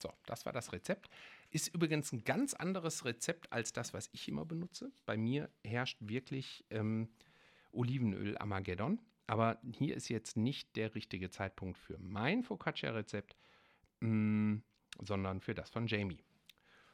So, 0.00 0.12
das 0.26 0.46
war 0.46 0.52
das 0.52 0.72
Rezept. 0.72 1.08
Ist 1.50 1.74
übrigens 1.74 2.12
ein 2.12 2.24
ganz 2.24 2.54
anderes 2.54 3.04
Rezept 3.04 3.52
als 3.52 3.72
das, 3.72 3.94
was 3.94 4.08
ich 4.12 4.28
immer 4.28 4.44
benutze. 4.44 4.92
Bei 5.06 5.16
mir 5.16 5.50
herrscht 5.64 5.96
wirklich 6.00 6.64
ähm, 6.70 7.08
Olivenöl 7.72 8.36
Armageddon. 8.38 9.00
Aber 9.26 9.58
hier 9.72 9.94
ist 9.94 10.08
jetzt 10.08 10.36
nicht 10.36 10.76
der 10.76 10.94
richtige 10.94 11.30
Zeitpunkt 11.30 11.78
für 11.78 11.98
mein 11.98 12.42
Focaccia-Rezept, 12.42 13.36
mm, 14.00 14.56
sondern 15.00 15.40
für 15.40 15.54
das 15.54 15.70
von 15.70 15.86
Jamie. 15.86 16.24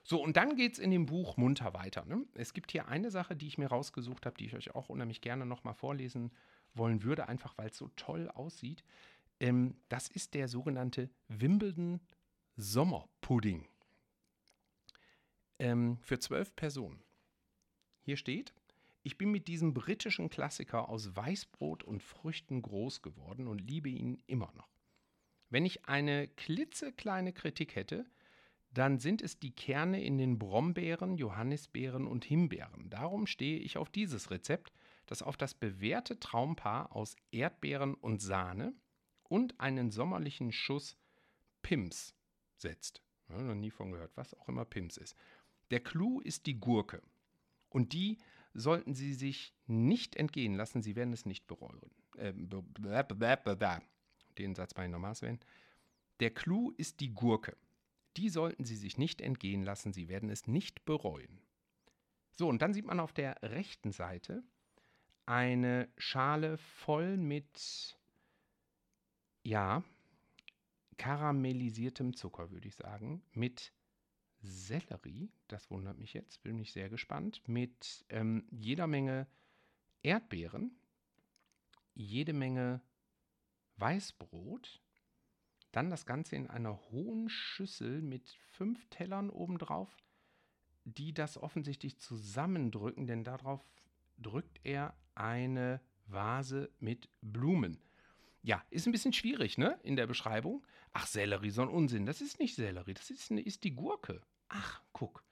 So, 0.02 0.22
und 0.22 0.36
dann 0.36 0.56
geht 0.56 0.74
es 0.74 0.78
in 0.78 0.90
dem 0.90 1.06
Buch 1.06 1.36
munter 1.36 1.72
weiter. 1.72 2.04
Ne? 2.04 2.26
Es 2.34 2.52
gibt 2.52 2.72
hier 2.72 2.88
eine 2.88 3.10
Sache, 3.10 3.36
die 3.36 3.46
ich 3.46 3.56
mir 3.56 3.68
rausgesucht 3.68 4.26
habe, 4.26 4.36
die 4.36 4.46
ich 4.46 4.54
euch 4.54 4.74
auch 4.74 4.90
unheimlich 4.90 5.20
gerne 5.20 5.46
nochmal 5.46 5.74
vorlesen 5.74 6.32
wollen 6.74 7.02
würde, 7.02 7.28
einfach 7.28 7.56
weil 7.56 7.70
es 7.70 7.78
so 7.78 7.88
toll 7.96 8.28
aussieht. 8.28 8.84
Ähm, 9.40 9.76
das 9.88 10.08
ist 10.08 10.34
der 10.34 10.48
sogenannte 10.48 11.08
Wimbledon 11.28 12.00
Sommerpudding. 12.56 13.66
Ähm, 15.64 15.96
für 16.03 16.18
zwölf 16.18 16.55
Personen. 16.55 17.03
Hier 18.03 18.18
steht, 18.18 18.53
ich 19.03 19.16
bin 19.16 19.31
mit 19.31 19.48
diesem 19.48 19.72
britischen 19.72 20.29
Klassiker 20.29 20.90
aus 20.90 21.16
Weißbrot 21.16 21.83
und 21.85 22.03
Früchten 22.03 22.61
groß 22.61 23.00
geworden 23.00 23.48
und 23.48 23.62
liebe 23.62 23.88
ihn 23.88 24.22
immer 24.27 24.53
noch. 24.53 24.68
Wenn 25.48 25.64
ich 25.64 25.87
eine 25.87 26.29
klitzekleine 26.29 27.33
Kritik 27.33 27.77
hätte, 27.77 28.05
dann 28.72 28.98
sind 28.98 29.22
es 29.22 29.38
die 29.38 29.53
Kerne 29.53 30.05
in 30.05 30.18
den 30.18 30.38
Brombeeren, 30.38 31.16
Johannisbeeren 31.16 32.07
und 32.07 32.27
Himbeeren. 32.27 32.90
Darum 32.90 33.27
stehe 33.27 33.59
ich 33.59 33.79
auf 33.79 33.88
dieses 33.88 34.31
Rezept, 34.31 34.70
das 35.07 35.22
auf 35.22 35.38
das 35.38 35.55
bewährte 35.55 36.20
Traumpaar 36.20 36.94
aus 36.94 37.16
Erdbeeren 37.31 37.94
und 37.94 38.20
Sahne 38.20 38.74
und 39.22 39.59
einen 39.61 39.90
sommerlichen 39.90 40.53
Schuss 40.53 40.98
Pims 41.62 42.14
setzt. 42.59 43.00
Ja, 43.29 43.40
noch 43.40 43.55
nie 43.55 43.70
von 43.70 43.92
gehört, 43.92 44.14
was 44.16 44.35
auch 44.35 44.48
immer 44.48 44.64
Pims 44.64 44.96
ist. 44.96 45.16
Der 45.70 45.81
Clou 45.81 46.20
ist 46.20 46.46
die 46.46 46.59
Gurke. 46.59 47.03
Und 47.68 47.92
die 47.92 48.18
sollten 48.53 48.94
Sie 48.94 49.14
sich 49.14 49.55
nicht 49.66 50.16
entgehen 50.16 50.55
lassen, 50.55 50.83
Sie 50.83 50.96
werden 50.96 51.12
es 51.12 51.27
nicht 51.27 51.46
bereuen. 51.46 51.81
Äh, 52.16 52.33
den 54.38 54.55
Satz 54.55 54.74
bei 54.74 54.87
nochmals 54.87 55.22
werden. 55.22 55.40
Der 56.20 56.31
Clou 56.31 56.72
ist 56.77 57.00
die 57.00 57.12
Gurke. 57.12 57.57
Die 58.16 58.29
sollten 58.29 58.64
Sie 58.64 58.77
sich 58.77 58.96
nicht 58.96 59.20
entgehen 59.20 59.64
lassen, 59.64 59.92
Sie 59.92 60.09
werden 60.09 60.31
es 60.31 60.46
nicht 60.46 60.85
bereuen. 60.85 61.40
So, 62.37 62.48
und 62.48 62.62
dann 62.62 62.72
sieht 62.72 62.87
man 62.87 63.00
auf 63.00 63.12
der 63.12 63.37
rechten 63.42 63.92
Seite 63.92 64.44
eine 65.27 65.88
Schale 65.96 66.59
voll 66.59 67.16
mit, 67.16 67.98
ja, 69.42 69.83
karamellisiertem 70.96 72.14
Zucker, 72.14 72.50
würde 72.50 72.68
ich 72.68 72.77
sagen, 72.77 73.22
mit 73.33 73.72
Sellerie, 74.44 75.33
das 75.48 75.70
wundert 75.70 75.98
mich 75.98 76.12
jetzt, 76.12 76.42
bin 76.42 76.59
ich 76.59 76.72
sehr 76.72 76.88
gespannt, 76.88 77.42
mit 77.46 78.04
ähm, 78.11 78.46
jeder 78.50 78.87
Menge 78.87 79.26
Erdbeeren, 80.02 80.76
jede 81.94 82.35
Menge 82.35 82.83
Weißbrot, 83.76 84.83
dann 85.72 85.90
das 85.90 86.07
Ganze 86.07 86.37
in 86.37 86.48
einer 86.48 86.78
hohen 86.90 87.28
Schüssel 87.28 88.02
mit 88.02 88.30
fünf 88.52 88.87
Tellern 88.90 89.30
obendrauf, 89.30 89.96
die 90.85 91.14
das 91.14 91.38
offensichtlich 91.38 91.98
zusammendrücken, 91.98 93.07
denn 93.07 93.24
darauf 93.24 93.66
drückt 94.18 94.61
er 94.62 94.94
eine 95.14 95.80
Vase 96.07 96.70
mit 96.78 97.09
Blumen. 97.22 97.80
Ja, 98.42 98.62
ist 98.68 98.87
ein 98.87 98.92
bisschen 98.92 99.14
schwierig, 99.14 99.57
ne, 99.57 99.80
in 99.83 99.96
der 99.96 100.07
Beschreibung. 100.07 100.66
Ach, 100.92 101.07
Sellerie, 101.07 101.50
so 101.50 101.62
ein 101.62 101.68
Unsinn. 101.68 102.04
Das 102.04 102.20
ist 102.20 102.38
nicht 102.38 102.54
Sellerie, 102.54 102.92
das 102.92 103.11
ist, 103.11 103.30
ist 103.30 103.64
die 103.64 103.74
Gurke. 103.74 104.20
Ach, 104.56 104.80
guck. 104.92 105.22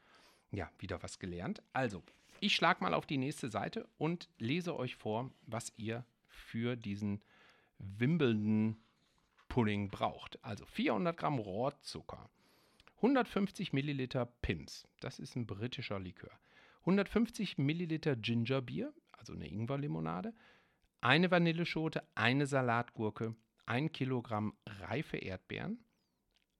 Ja, 0.50 0.70
wieder 0.78 1.02
was 1.02 1.18
gelernt. 1.18 1.62
Also, 1.72 2.02
ich 2.40 2.54
schlage 2.54 2.82
mal 2.82 2.92
auf 2.92 3.06
die 3.06 3.18
nächste 3.18 3.48
Seite 3.48 3.88
und 3.98 4.28
lese 4.38 4.76
euch 4.76 4.96
vor, 4.96 5.30
was 5.46 5.72
ihr 5.76 6.04
für 6.26 6.76
diesen 6.76 7.22
Wimbledon 7.78 8.76
Pudding 9.48 9.90
braucht. 9.90 10.42
Also 10.44 10.66
400 10.66 11.16
Gramm 11.16 11.38
Rohrzucker, 11.38 12.28
150 12.96 13.72
Milliliter 13.72 14.26
Pims, 14.26 14.88
das 15.00 15.18
ist 15.18 15.36
ein 15.36 15.46
britischer 15.46 16.00
Likör, 16.00 16.32
150 16.80 17.58
Milliliter 17.58 18.16
Gingerbier, 18.16 18.92
also 19.12 19.34
eine 19.34 19.46
Ingwerlimonade, 19.46 20.34
eine 21.00 21.30
Vanilleschote, 21.30 22.02
eine 22.14 22.46
Salatgurke, 22.46 23.36
ein 23.66 23.92
Kilogramm 23.92 24.54
reife 24.66 25.18
Erdbeeren, 25.18 25.84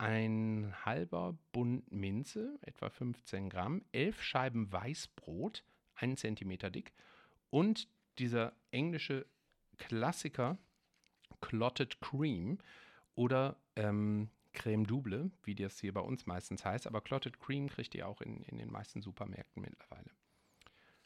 ein 0.02 0.74
halber 0.84 1.38
Bund 1.52 1.90
Minze, 1.92 2.58
etwa 2.62 2.90
15 2.90 3.48
Gramm, 3.48 3.84
elf 3.92 4.20
Scheiben 4.20 4.72
Weißbrot, 4.72 5.62
einen 5.94 6.16
Zentimeter 6.16 6.70
dick 6.70 6.92
und 7.50 7.88
dieser 8.18 8.52
englische 8.72 9.26
Klassiker 9.78 10.58
Clotted 11.40 12.00
Cream 12.00 12.58
oder 13.14 13.56
ähm, 13.76 14.28
Creme 14.52 14.86
Double, 14.86 15.30
wie 15.44 15.54
das 15.54 15.78
hier 15.78 15.94
bei 15.94 16.00
uns 16.00 16.26
meistens 16.26 16.64
heißt. 16.64 16.88
Aber 16.88 17.00
Clotted 17.00 17.38
Cream 17.38 17.68
kriegt 17.68 17.94
ihr 17.94 18.08
auch 18.08 18.20
in, 18.20 18.42
in 18.42 18.58
den 18.58 18.72
meisten 18.72 19.02
Supermärkten 19.02 19.62
mittlerweile. 19.62 20.10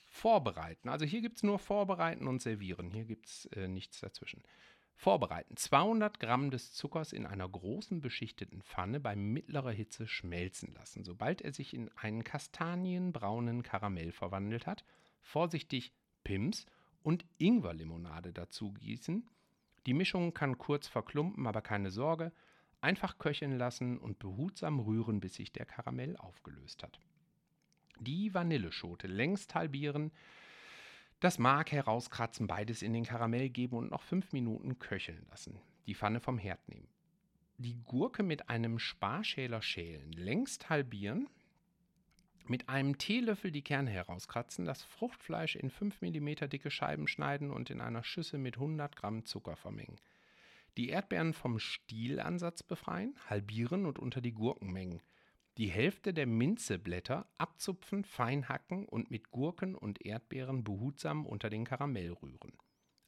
Vorbereiten. 0.07 0.89
Also 0.89 1.05
hier 1.05 1.21
gibt 1.21 1.37
es 1.37 1.43
nur 1.43 1.59
Vorbereiten 1.59 2.27
und 2.27 2.41
Servieren. 2.41 2.91
Hier 2.91 3.05
gibt 3.05 3.27
es 3.27 3.45
äh, 3.47 3.69
nichts 3.69 4.01
dazwischen. 4.01 4.43
Vorbereiten. 4.97 5.57
200 5.57 6.19
Gramm 6.19 6.51
des 6.51 6.73
Zuckers 6.73 7.13
in 7.13 7.27
einer 7.27 7.49
großen 7.49 8.01
beschichteten 8.01 8.63
Pfanne 8.63 8.99
bei 8.99 9.15
mittlerer 9.15 9.71
Hitze 9.71 10.09
schmelzen 10.09 10.75
lassen. 10.75 11.05
Sobald 11.05 11.43
er 11.43 11.53
sich 11.53 11.75
in 11.75 11.91
einen 11.97 12.25
kastanienbraunen 12.25 13.63
Karamell 13.63 14.11
verwandelt 14.11 14.67
hat, 14.67 14.85
vorsichtig 15.21 15.93
Pims 16.25 16.67
und 17.03 17.25
Ingwerlimonade 17.39 18.33
dazu 18.33 18.73
gießen 18.73 19.29
die 19.87 19.95
Mischung 19.95 20.35
kann 20.35 20.59
kurz 20.59 20.89
verklumpen, 20.89 21.47
aber 21.47 21.63
keine 21.63 21.91
Sorge. 21.91 22.33
Einfach 22.81 23.19
köcheln 23.19 23.57
lassen 23.57 23.99
und 23.99 24.19
behutsam 24.19 24.81
rühren, 24.81 25.21
bis 25.21 25.35
sich 25.35 25.53
der 25.53 25.65
Karamell 25.65 26.17
aufgelöst 26.17 26.83
hat. 26.83 26.99
Die 28.01 28.35
Vanilleschote 28.35 29.07
längst 29.07 29.55
halbieren, 29.55 30.13
das 31.21 31.39
Mark 31.39 31.73
herauskratzen, 31.73 32.47
beides 32.47 32.83
in 32.83 32.93
den 32.93 33.05
Karamell 33.05 33.49
geben 33.49 33.77
und 33.77 33.91
noch 33.91 34.03
fünf 34.03 34.33
Minuten 34.33 34.79
köcheln 34.79 35.27
lassen. 35.31 35.59
Die 35.87 35.95
Pfanne 35.95 36.21
vom 36.21 36.39
Herd 36.39 36.69
nehmen. 36.69 36.89
Die 37.59 37.83
Gurke 37.85 38.23
mit 38.23 38.51
einem 38.51 38.79
Sparschäler 38.79 39.63
schälen, 39.63 40.13
längst 40.13 40.69
halbieren, 40.69 41.29
mit 42.49 42.69
einem 42.69 42.99
Teelöffel 42.99 43.51
die 43.51 43.63
Kerne 43.63 43.91
herauskratzen, 43.91 44.67
das 44.67 44.83
Fruchtfleisch 44.83 45.57
in 45.57 45.71
5 45.71 46.03
mm 46.03 46.49
dicke 46.49 46.71
Scheiben 46.71 47.09
schneiden 47.09 47.51
und 47.51 47.71
in 47.71 47.81
einer 47.81 48.05
Schüssel 48.05 48.39
mit 48.39 48.57
100 48.57 48.95
Gramm 48.95 49.25
Zucker 49.25 49.57
vermengen. 49.57 49.97
Die 50.77 50.91
Erdbeeren 50.91 51.33
vom 51.33 51.59
Stielansatz 51.59 52.63
befreien, 52.63 53.17
halbieren 53.29 53.87
und 53.87 53.99
unter 53.99 54.21
die 54.21 54.33
Gurken 54.33 54.71
mengen. 54.71 55.01
Die 55.59 55.69
Hälfte 55.69 56.13
der 56.13 56.27
Minzeblätter 56.27 57.27
abzupfen, 57.39 58.05
fein 58.05 58.49
hacken 58.49 58.85
und 58.85 59.11
mit 59.11 59.31
Gurken 59.31 59.75
und 59.75 60.05
Erdbeeren 60.05 60.65
behutsam 60.65 61.25
unter 61.25 61.49
den 61.49 61.65
Karamell 61.65 62.13
rühren. 62.13 62.59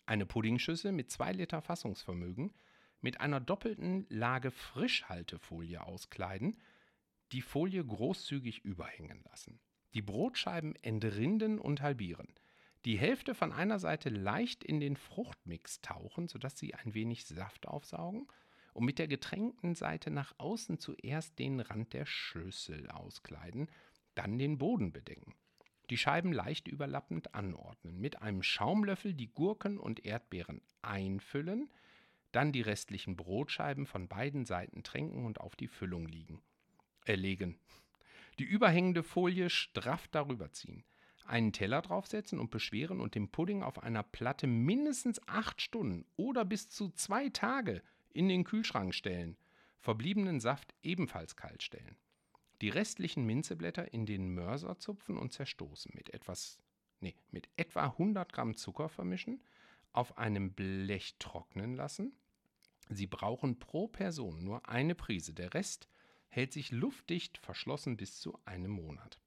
Eine 0.07 0.25
Puddingschüssel 0.25 0.93
mit 0.93 1.11
2 1.11 1.33
Liter 1.33 1.61
Fassungsvermögen 1.61 2.55
mit 3.03 3.21
einer 3.21 3.41
doppelten 3.41 4.07
Lage 4.09 4.51
Frischhaltefolie 4.51 5.83
auskleiden 5.85 6.59
die 7.33 7.43
Folie 7.43 7.85
großzügig 7.85 8.65
überhängen 8.65 9.23
lassen. 9.29 9.61
Die 9.93 10.01
Brotscheiben 10.01 10.75
entrinden 10.77 11.59
und 11.59 11.83
halbieren. 11.83 12.29
Die 12.87 12.97
Hälfte 12.97 13.35
von 13.35 13.53
einer 13.53 13.79
Seite 13.79 14.09
leicht 14.09 14.65
in 14.65 14.81
den 14.81 14.97
Fruchtmix 14.97 15.83
tauchen, 15.83 16.29
sodass 16.29 16.59
sie 16.59 16.75
ein 16.75 16.95
wenig 16.95 17.27
Saft 17.27 17.69
aufsaugen 17.69 18.27
und 18.79 18.85
mit 18.85 19.01
der 19.01 19.09
getränkten 19.09 19.75
Seite 19.75 20.09
nach 20.09 20.33
außen 20.39 20.79
zuerst 20.79 21.37
den 21.41 21.59
Rand 21.59 21.95
der 21.95 22.07
Schüssel 22.07 22.89
auskleiden, 22.93 23.69
dann 24.15 24.39
den 24.39 24.57
Boden 24.57 24.93
bedecken. 24.93 25.35
Die 25.91 25.97
Scheiben 25.99 26.33
leicht 26.33 26.69
überlappend 26.69 27.35
anordnen, 27.35 27.99
mit 27.99 28.23
einem 28.23 28.45
Schaumlöffel 28.45 29.15
die 29.15 29.35
Gurken 29.35 29.79
und 29.79 30.05
Erdbeeren 30.05 30.63
einfüllen, 30.81 31.69
dann 32.31 32.53
die 32.53 32.61
restlichen 32.61 33.17
Brotscheiben 33.17 33.85
von 33.85 34.07
beiden 34.07 34.45
Seiten 34.45 34.85
tränken 34.85 35.27
und 35.27 35.41
auf 35.41 35.57
die 35.57 35.67
Füllung 35.67 36.07
liegen 36.07 36.41
erlegen. 37.05 37.59
Die 38.39 38.45
überhängende 38.45 39.03
Folie 39.03 39.51
straff 39.51 40.07
darüber 40.07 40.53
ziehen. 40.53 40.85
Einen 41.25 41.53
Teller 41.53 41.83
draufsetzen 41.83 42.39
und 42.39 42.53
beschweren 42.53 43.01
und 43.01 43.17
den 43.17 43.29
Pudding 43.33 43.65
auf 43.65 43.83
einer 43.83 44.05
Platte 44.05 44.47
mindestens 44.47 45.21
acht 45.27 45.61
Stunden 45.61 46.07
oder 46.15 46.45
bis 46.45 46.69
zu 46.69 46.91
zwei 46.91 47.29
Tage 47.31 47.83
in 48.13 48.29
den 48.29 48.45
Kühlschrank 48.45 48.95
stellen. 48.95 49.37
Verbliebenen 49.79 50.41
Saft 50.41 50.75
ebenfalls 50.83 51.37
kalt 51.37 51.63
stellen. 51.63 51.97
Die 52.61 52.71
restlichen 52.71 53.25
Minzeblätter 53.25 53.93
in 53.93 54.07
den 54.07 54.35
Mörser 54.35 54.79
zupfen 54.79 55.17
und 55.17 55.33
zerstoßen. 55.33 55.93
Mit 55.95 56.13
etwas, 56.13 56.59
nee, 57.01 57.15
mit 57.31 57.49
etwa 57.57 57.85
100 57.85 58.33
Gramm 58.33 58.57
Zucker 58.57 58.89
vermischen, 58.89 59.43
auf 59.93 60.19
einem 60.19 60.53
Blech 60.53 61.17
trocknen 61.19 61.75
lassen. 61.75 62.13
Sie 62.91 63.07
brauchen 63.07 63.59
pro 63.59 63.87
Person 63.87 64.43
nur 64.43 64.69
eine 64.69 64.95
Prise. 64.95 65.35
Der 65.35 65.55
Rest 65.55 65.89
hält 66.29 66.53
sich 66.53 66.73
luftdicht 66.73 67.39
verschlossen 67.39 67.97
bis 67.97 68.21
zu 68.21 68.39
einem 68.45 68.73
Monat. 68.73 69.21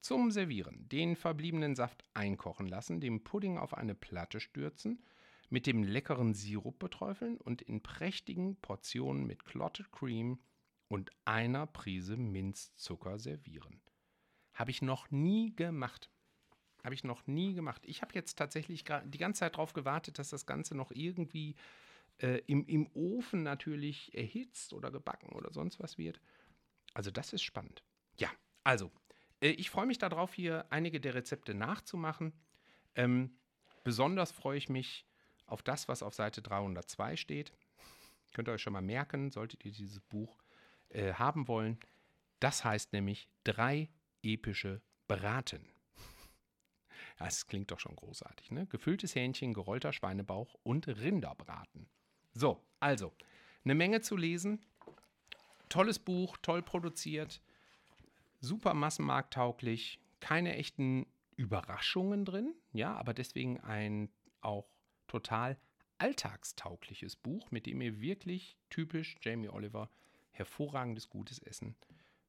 Zum 0.00 0.30
Servieren 0.30 0.88
den 0.88 1.14
verbliebenen 1.14 1.76
Saft 1.76 2.04
einkochen 2.14 2.66
lassen, 2.66 3.00
den 3.00 3.22
Pudding 3.22 3.58
auf 3.58 3.74
eine 3.74 3.94
Platte 3.94 4.40
stürzen, 4.40 5.04
mit 5.52 5.66
dem 5.66 5.84
leckeren 5.84 6.32
Sirup 6.32 6.78
beträufeln 6.78 7.36
und 7.36 7.60
in 7.60 7.82
prächtigen 7.82 8.56
Portionen 8.56 9.26
mit 9.26 9.44
Clotted 9.44 9.92
Cream 9.92 10.40
und 10.88 11.10
einer 11.26 11.66
Prise 11.66 12.16
Minzzucker 12.16 13.18
servieren. 13.18 13.82
Habe 14.54 14.70
ich 14.70 14.80
noch 14.80 15.10
nie 15.10 15.54
gemacht. 15.54 16.10
Habe 16.82 16.94
ich 16.94 17.04
noch 17.04 17.26
nie 17.26 17.52
gemacht. 17.52 17.82
Ich 17.84 18.00
habe 18.00 18.14
jetzt 18.14 18.38
tatsächlich 18.38 18.84
die 18.84 19.18
ganze 19.18 19.40
Zeit 19.40 19.54
darauf 19.54 19.74
gewartet, 19.74 20.18
dass 20.18 20.30
das 20.30 20.46
Ganze 20.46 20.74
noch 20.74 20.90
irgendwie 20.90 21.54
äh, 22.16 22.40
im, 22.46 22.64
im 22.66 22.86
Ofen 22.94 23.42
natürlich 23.42 24.14
erhitzt 24.14 24.72
oder 24.72 24.90
gebacken 24.90 25.32
oder 25.34 25.52
sonst 25.52 25.78
was 25.80 25.98
wird. 25.98 26.18
Also 26.94 27.10
das 27.10 27.34
ist 27.34 27.42
spannend. 27.42 27.84
Ja, 28.16 28.30
also 28.64 28.90
äh, 29.42 29.50
ich 29.50 29.68
freue 29.68 29.86
mich 29.86 29.98
darauf, 29.98 30.32
hier 30.32 30.64
einige 30.72 30.98
der 30.98 31.14
Rezepte 31.14 31.52
nachzumachen. 31.52 32.32
Ähm, 32.94 33.36
besonders 33.84 34.32
freue 34.32 34.56
ich 34.56 34.70
mich 34.70 35.06
auf 35.52 35.62
das, 35.62 35.86
was 35.86 36.02
auf 36.02 36.14
Seite 36.14 36.42
302 36.42 37.16
steht. 37.16 37.52
Könnt 38.32 38.48
ihr 38.48 38.52
euch 38.52 38.62
schon 38.62 38.72
mal 38.72 38.82
merken, 38.82 39.30
solltet 39.30 39.64
ihr 39.64 39.72
dieses 39.72 40.00
Buch 40.00 40.38
äh, 40.88 41.12
haben 41.12 41.46
wollen. 41.46 41.78
Das 42.40 42.64
heißt 42.64 42.92
nämlich 42.92 43.28
drei 43.44 43.90
epische 44.22 44.80
Braten. 45.06 45.64
Das 47.18 47.46
klingt 47.46 47.70
doch 47.70 47.78
schon 47.78 47.94
großartig, 47.94 48.50
ne? 48.50 48.66
Gefülltes 48.66 49.14
Hähnchen, 49.14 49.52
gerollter 49.52 49.92
Schweinebauch 49.92 50.56
und 50.64 50.88
Rinderbraten. 50.88 51.88
So, 52.32 52.64
also, 52.80 53.12
eine 53.64 53.74
Menge 53.76 54.00
zu 54.00 54.16
lesen. 54.16 54.64
Tolles 55.68 55.98
Buch, 55.98 56.36
toll 56.42 56.62
produziert, 56.62 57.40
super 58.40 58.74
massenmarkttauglich, 58.74 60.00
keine 60.20 60.56
echten 60.56 61.06
Überraschungen 61.36 62.24
drin, 62.24 62.54
ja, 62.72 62.94
aber 62.96 63.14
deswegen 63.14 63.60
ein 63.60 64.10
auch 64.40 64.68
total 65.06 65.58
alltagstaugliches 65.98 67.16
Buch, 67.16 67.50
mit 67.50 67.66
dem 67.66 67.80
ihr 67.80 68.00
wirklich 68.00 68.56
typisch 68.70 69.16
Jamie 69.20 69.48
Oliver 69.48 69.88
hervorragendes 70.32 71.08
gutes 71.10 71.38
Essen 71.38 71.76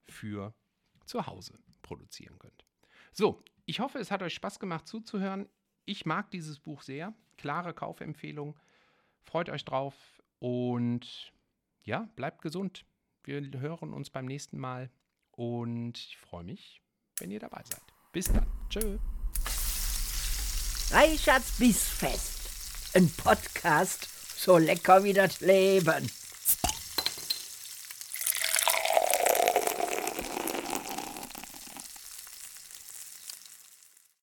für 0.08 0.54
zu 1.06 1.26
Hause 1.26 1.58
produzieren 1.82 2.38
könnt. 2.40 2.66
So, 3.12 3.44
ich 3.66 3.80
hoffe, 3.80 4.00
es 4.00 4.12
hat 4.12 4.22
euch 4.22 4.34
Spaß 4.34 4.60
gemacht 4.60 4.88
zuzuhören. 4.88 5.48
Ich 5.86 6.06
mag 6.06 6.32
dieses 6.32 6.60
Buch 6.60 6.82
sehr. 6.82 7.14
Klare 7.38 7.74
Kaufempfehlung. 7.74 8.56
Freut 9.24 9.50
euch 9.50 9.66
drauf 9.66 9.96
und 10.40 11.34
ja, 11.84 12.10
bleibt 12.16 12.42
gesund. 12.42 12.86
Wir 13.24 13.42
hören 13.60 13.94
uns 13.94 14.10
beim 14.10 14.26
nächsten 14.26 14.58
Mal 14.58 14.90
und 15.32 15.98
ich 15.98 16.18
freue 16.18 16.44
mich, 16.44 16.82
wenn 17.20 17.32
ihr 17.32 17.40
dabei 17.40 17.64
seid. 17.64 17.82
Bis 18.12 18.32
dann. 18.32 18.46
Tschö. 18.70 18.98
Reichards 20.92 21.58
Bissfest. 21.58 22.43
Ein 22.96 23.10
Podcast 23.10 24.08
so 24.38 24.60
lecker 24.60 25.04
wie 25.04 25.14
das 25.14 25.40
Leben. 25.40 26.08